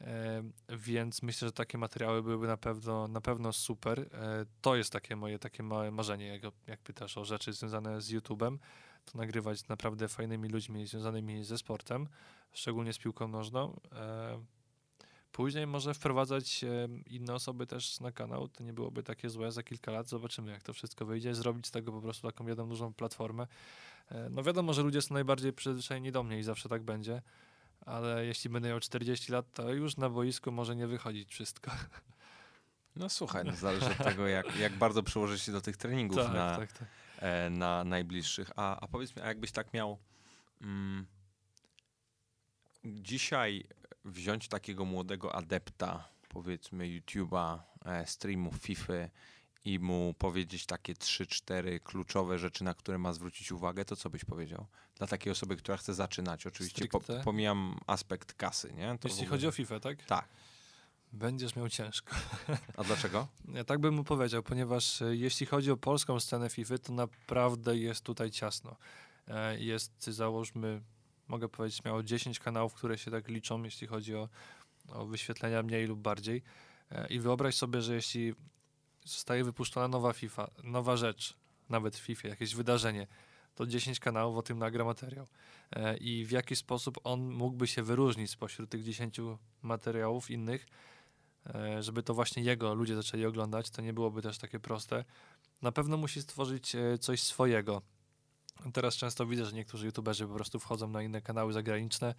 [0.00, 4.00] E, więc myślę, że takie materiały byłyby na pewno, na pewno super.
[4.00, 8.10] E, to jest takie moje takie małe marzenie, jak, jak pytasz o rzeczy związane z
[8.12, 8.58] YouTube'em,
[9.04, 12.08] to nagrywać z naprawdę fajnymi ludźmi związanymi ze sportem,
[12.52, 13.80] szczególnie z piłką nożną.
[13.92, 14.57] E,
[15.32, 19.62] Później może wprowadzać e, inne osoby też na kanał, to nie byłoby takie złe za
[19.62, 22.94] kilka lat, zobaczymy jak to wszystko wyjdzie, zrobić z tego po prostu taką jedną dużą
[22.94, 23.46] platformę.
[24.10, 27.22] E, No wiadomo, że ludzie są najbardziej przyzwyczajeni do mnie i zawsze tak będzie,
[27.86, 31.70] ale jeśli będę miał 40 lat, to już na boisku może nie wychodzić wszystko.
[32.96, 36.56] no słuchaj, no, zależy od tego, jak, jak bardzo przyłożysz się do tych treningów na,
[36.56, 36.88] tak, tak.
[37.18, 38.50] e, na najbliższych.
[38.56, 39.98] A, a powiedz mi, a jakbyś tak miał
[40.62, 41.06] mm,
[42.84, 43.64] dzisiaj
[44.04, 48.92] wziąć takiego młodego adepta, powiedzmy YouTube'a, e, streamów FIFA
[49.64, 54.24] i mu powiedzieć takie 3-4 kluczowe rzeczy, na które ma zwrócić uwagę, to co byś
[54.24, 54.66] powiedział?
[54.96, 56.46] Dla takiej osoby, która chce zaczynać.
[56.46, 58.98] Oczywiście po, pomijam aspekt kasy, nie?
[58.98, 60.04] To Jeśli ogóle- chodzi o FIFA, tak?
[60.04, 60.28] Tak.
[61.12, 62.16] Będziesz miał ciężko.
[62.76, 63.28] A dlaczego?
[63.54, 67.76] Ja tak bym mu powiedział, ponieważ e, jeśli chodzi o polską scenę FIFA, to naprawdę
[67.78, 68.76] jest tutaj ciasno.
[69.28, 70.80] E, Jest, załóżmy,
[71.28, 74.28] mogę powiedzieć, miało 10 kanałów, które się tak liczą, jeśli chodzi o,
[74.88, 76.42] o wyświetlenia mniej lub bardziej.
[76.90, 78.34] E, I wyobraź sobie, że jeśli
[79.04, 81.36] zostaje wypuszczona nowa FIFA, nowa rzecz,
[81.68, 83.06] nawet w FIFA, jakieś wydarzenie,
[83.54, 85.26] to 10 kanałów o tym nagra materiał.
[85.72, 89.20] E, I w jaki sposób on mógłby się wyróżnić spośród tych 10
[89.62, 90.66] materiałów innych,
[91.54, 95.04] e, żeby to właśnie jego ludzie zaczęli oglądać, to nie byłoby też takie proste.
[95.62, 97.82] Na pewno musi stworzyć coś swojego.
[98.72, 102.14] Teraz często widzę, że niektórzy youtuberzy po prostu wchodzą na inne kanały zagraniczne,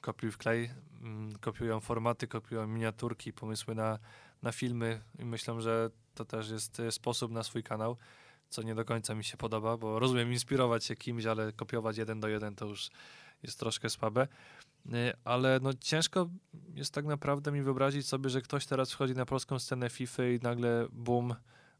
[0.00, 0.70] kopiuj w klej,
[1.00, 3.98] mm, kopiują formaty, kopiują miniaturki, pomysły na,
[4.42, 7.96] na filmy i myślę, że to też jest e, sposób na swój kanał,
[8.48, 12.20] co nie do końca mi się podoba, bo rozumiem inspirować się kimś, ale kopiować jeden
[12.20, 12.90] do jeden to już
[13.42, 14.28] jest troszkę słabe.
[14.86, 14.90] Y,
[15.24, 16.30] Ale no ciężko
[16.74, 20.38] jest tak naprawdę mi wyobrazić sobie, że ktoś teraz wchodzi na polską scenę FIFA i
[20.42, 21.34] nagle boom,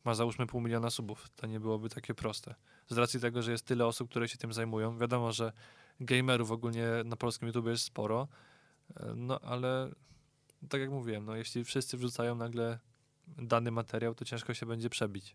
[0.04, 1.28] ma załóżmy pół miliona subów.
[1.36, 2.54] To nie byłoby takie proste.
[2.88, 4.98] Z racji tego, że jest tyle osób, które się tym zajmują.
[4.98, 5.52] Wiadomo, że
[6.00, 8.28] gamerów ogólnie na polskim YouTube jest sporo,
[8.90, 9.90] y, no ale
[10.68, 12.78] tak jak mówiłem, no jeśli wszyscy wrzucają nagle
[13.26, 15.34] dany materiał, to ciężko się będzie przebić.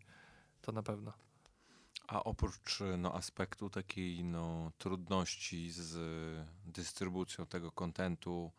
[0.62, 1.14] To na pewno.
[2.08, 5.98] A oprócz no, aspektu takiej no, trudności z
[6.66, 8.52] dystrybucją tego kontentu,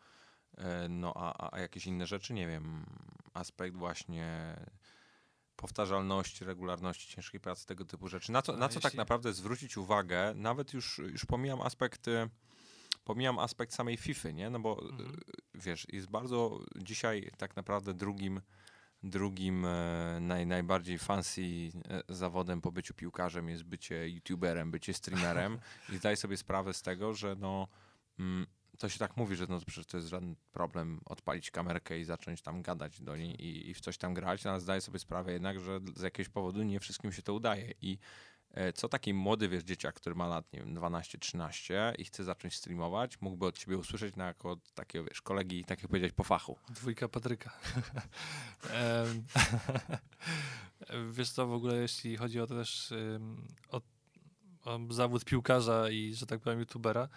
[0.57, 2.85] e, no a, a jakieś inne rzeczy, nie wiem,
[3.33, 4.55] aspekt właśnie
[5.57, 8.31] powtarzalności, regularności ciężkiej pracy, tego typu rzeczy.
[8.31, 12.07] Na co, A na co tak jeśli- naprawdę zwrócić uwagę, nawet już, już pomijam aspekt,
[12.07, 12.29] e,
[13.03, 14.49] pomijam aspekt samej FIFA, nie?
[14.49, 15.09] No bo Mhm.
[15.09, 15.13] e,
[15.55, 18.41] wiesz, jest bardzo dzisiaj tak naprawdę drugim
[19.03, 25.59] Drugim e, naj, najbardziej fancy e, zawodem po byciu piłkarzem jest bycie youtuberem, bycie streamerem
[25.93, 27.67] i zdaj sobie sprawę z tego, że no
[28.19, 28.47] mm,
[28.77, 32.41] to się tak mówi, że no przecież to jest żaden problem odpalić kamerkę i zacząć
[32.41, 35.59] tam gadać do niej i, i w coś tam grać, ale zdaję sobie sprawę jednak,
[35.59, 37.97] że z jakiegoś powodu nie wszystkim się to udaje i
[38.51, 42.55] e, co taki młody, wiesz, dzieciak, który ma lat, nie wiem, 12-13 i chce zacząć
[42.55, 46.57] streamować, mógłby od ciebie usłyszeć na jako takiego, wiesz, kolegi, tak jak powiedzieć, po fachu.
[46.69, 47.51] Dwójka Patryka.
[51.11, 52.93] Wiesz co, w ogóle jeśli chodzi o też
[53.71, 53.81] o,
[54.65, 57.09] o zawód piłkarza i, że tak powiem, youtubera,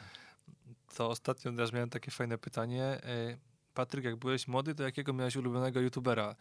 [0.97, 2.82] to ostatnio też miałem takie fajne pytanie.
[2.84, 3.38] E,
[3.74, 6.36] Patryk, jak byłeś młody, to jakiego miałeś ulubionego youtubera?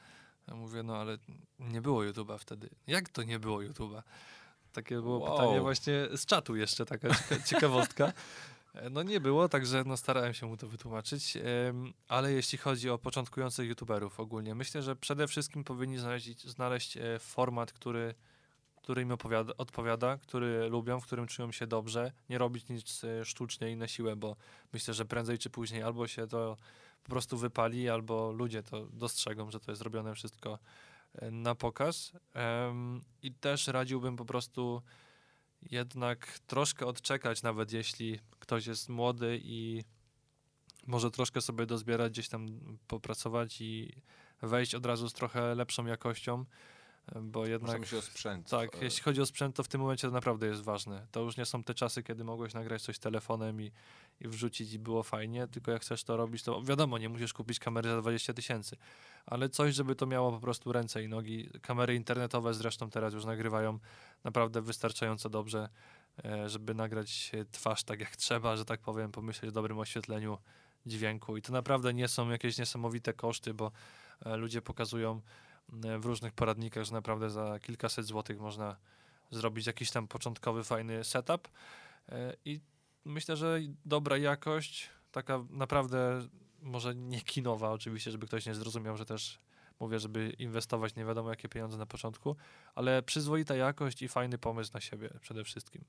[0.47, 1.18] Ja mówię, no ale
[1.60, 2.70] nie było YouTube'a wtedy.
[2.88, 4.02] Jak to nie było YouTube'a?
[4.72, 5.32] Takie było Wow.
[5.38, 8.14] pytanie właśnie z czatu jeszcze, taka cieka- ciekawostka.
[8.74, 11.38] E, No nie było, także no starałem się mu to wytłumaczyć.
[12.08, 17.20] Ale jeśli chodzi o początkujących youtuberów ogólnie, myślę, że przede wszystkim powinni znaleźć, znaleźć e,
[17.20, 18.16] format, który,
[18.89, 22.11] który im opowiada, odpowiada, który lubią, w którym czują się dobrze.
[22.29, 24.35] Nie robić nic e, sztucznie i na siłę, bo
[24.73, 26.57] myślę, że prędzej czy później albo się to
[27.03, 30.59] po prostu wypali, albo ludzie to dostrzegą, że to jest robione wszystko
[31.15, 32.11] e, na pokaz.
[33.21, 34.81] I też radziłbym po prostu
[35.71, 39.83] jednak troszkę odczekać, nawet jeśli ktoś jest młody i
[40.87, 44.01] może troszkę sobie dozbierać, gdzieś tam popracować i
[44.41, 46.45] wejść od razu z trochę lepszą jakością,
[47.22, 47.68] bo jednak...
[47.68, 48.49] Możemy się o sprzęt.
[48.49, 51.07] Tak, e, jeśli chodzi o sprzęt, to w tym momencie to naprawdę jest ważne.
[51.12, 53.72] To już nie są te czasy, kiedy mogłeś nagrać coś telefonem i,
[54.22, 57.60] i wrzucić i było fajnie, tylko jak chcesz to robić, to wiadomo, nie musisz kupić
[57.60, 58.78] kamery za 20 tysięcy,
[59.26, 61.49] ale coś, żeby to miało po prostu ręce i nogi.
[61.62, 63.80] Kamery internetowe zresztą teraz już nagrywają
[64.24, 65.70] naprawdę wystarczająco dobrze,
[66.26, 70.38] e, żeby nagrać twarz tak jak trzeba, że tak powiem, pomyśleć o dobrym oświetleniu
[70.86, 73.72] dźwięku i to naprawdę nie są jakieś niesamowite koszty, bo
[74.26, 75.22] e, ludzie pokazują
[75.99, 78.76] w różnych poradnikach, że naprawdę za kilkaset złotych można
[79.32, 81.47] zrobić jakiś tam początkowy, fajny setup.
[82.09, 82.59] E, I
[83.05, 86.28] myślę, że dobra jakość, taka naprawdę
[86.61, 89.39] może nie kinowa oczywiście, żeby ktoś nie zrozumiał, że też
[89.80, 92.36] mówię, żeby inwestować nie wiadomo jakie pieniądze na początku,
[92.76, 95.84] ale przyzwoita jakość i fajny pomysł na siebie przede wszystkim.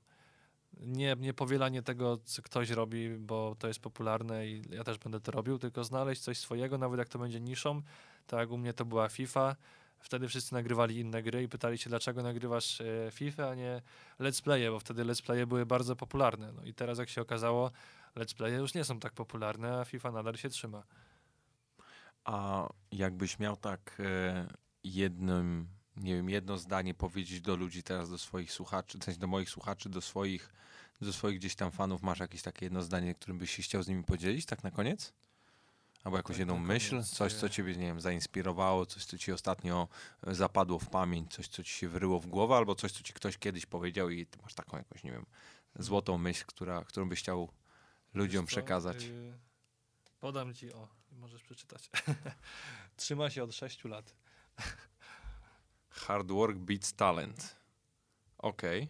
[0.79, 5.19] Nie, nie powielanie tego, co ktoś robi, bo to jest popularne i ja też będę
[5.19, 7.81] to robił, tylko znaleźć coś swojego, nawet jak to będzie niszą.
[8.27, 9.55] Tak jak u mnie to była FIFA,
[9.99, 13.81] wtedy wszyscy nagrywali inne gry i pytali się, dlaczego nagrywasz e, FIFA, a nie
[14.19, 16.51] let's playe, bo wtedy let's playe były bardzo popularne.
[16.51, 17.71] No i teraz jak się okazało,
[18.15, 20.83] let's playe już nie są tak popularne, a FIFA nadal się trzyma.
[22.23, 24.47] A jakbyś miał tak e,
[24.83, 25.67] jednym,
[25.97, 29.49] nie wiem, jedno zdanie powiedzieć do ludzi teraz, do swoich słuchaczy, w sensie do moich
[29.49, 30.53] słuchaczy, do swoich,
[31.01, 33.87] do swoich gdzieś tam fanów, masz jakieś takie jedno zdanie, którym byś się chciał z
[33.87, 35.13] nimi podzielić, tak na koniec?
[36.03, 39.31] Albo jakąś Tak jedną myśl, coś, co e, ciebie, nie wiem, zainspirowało, coś, co ci
[39.31, 39.87] ostatnio
[40.27, 43.13] e, zapadło w pamięć, coś, co ci się wyryło w głowę, albo coś, co ci
[43.13, 45.25] ktoś kiedyś powiedział i ty masz taką jakąś, nie wiem,
[45.75, 47.49] złotą myśl, która, którą byś chciał
[48.13, 49.03] ludziom przekazać.
[49.03, 49.33] y,
[50.19, 51.89] podam ci, o, możesz przeczytać.
[52.97, 54.15] Trzyma się od 6 lat.
[55.91, 57.55] Hard work beats talent.
[58.37, 58.89] Okej.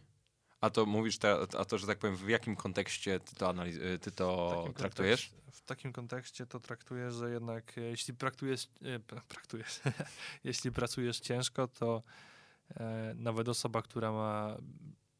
[0.61, 3.81] A to mówisz, te, a to, że tak powiem, w jakim kontekście ty to, analiz-
[3.81, 5.21] y, ty W to takim traktujesz?
[5.29, 9.79] kontekście- W takim kontekście to traktuję, że jednak e, jeśli praktujesz, e, pra- praktujesz
[10.43, 12.03] jeśli pracujesz ciężko, to
[12.79, 14.57] e, nawet osoba, która ma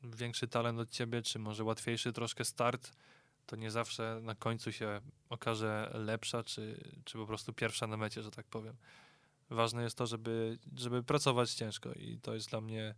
[0.03, 2.91] większy talent od ciebie, czy może łatwiejszy troszkę start,
[3.45, 8.23] to nie zawsze na końcu się okaże lepsza, czy, czy po prostu pierwsza na mecie,
[8.23, 8.75] że tak powiem.
[9.51, 12.95] Ważne jest to, żeby, żeby pracować ciężko i to jest dla mnie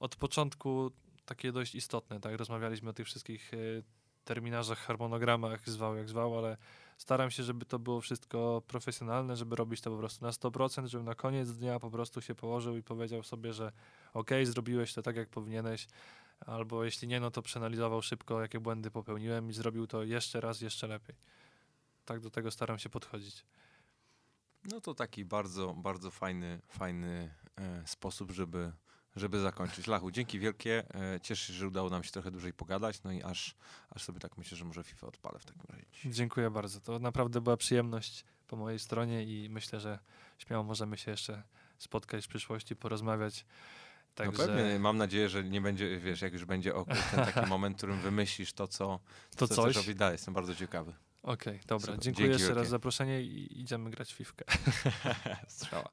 [0.00, 0.90] od początku
[1.24, 2.20] takie dość istotne.
[2.20, 3.56] Tak, rozmawialiśmy o tych wszystkich e,
[4.24, 6.56] terminarzach, harmonogramach, zwał jak zwał, ale
[6.98, 11.04] staram się, żeby to było wszystko profesjonalne, żeby robić to po prostu na 100%, żeby
[11.04, 13.72] na koniec dnia po prostu się położył i powiedział sobie, że
[14.14, 15.86] okej, zrobiłeś to tak, jak powinieneś,
[16.40, 20.60] albo jeśli nie, no to przeanalizował szybko, jakie błędy popełniłem i zrobił to jeszcze raz,
[20.60, 21.16] jeszcze lepiej.
[22.04, 23.44] Tak do tego staram się podchodzić.
[24.64, 28.72] No to taki bardzo, bardzo fajny, fajny e, sposób, żeby,
[29.16, 29.86] żeby zakończyć.
[29.86, 30.94] Lachu, dzięki wielkie.
[30.94, 33.02] E, cieszę się, że udało nam się trochę dłużej pogadać.
[33.02, 33.54] No i aż,
[33.90, 35.84] aż sobie tak myślę, że może FIFA odpalę w takim razie.
[36.04, 36.80] Dziękuję bardzo.
[36.80, 39.98] To naprawdę była przyjemność po mojej stronie i myślę, że
[40.38, 41.42] śmiało możemy się jeszcze
[41.78, 43.44] spotkać w przyszłości, porozmawiać.
[44.18, 47.48] No Także pewnie, mam nadzieję, że nie będzie, wiesz, jak już będzie ok- ten taki
[47.50, 49.00] moment, w którym wymyślisz to, co,
[49.36, 49.94] to co coś.
[49.94, 50.14] dalej.
[50.14, 50.94] Jestem bardzo ciekawy.
[51.22, 51.86] Okej, dobra.
[51.86, 52.00] Super.
[52.00, 54.44] Dziękuję Dzięki jeszcze raz za zaproszenie i idziemy grać w Fifkę.
[55.48, 55.88] Strzała.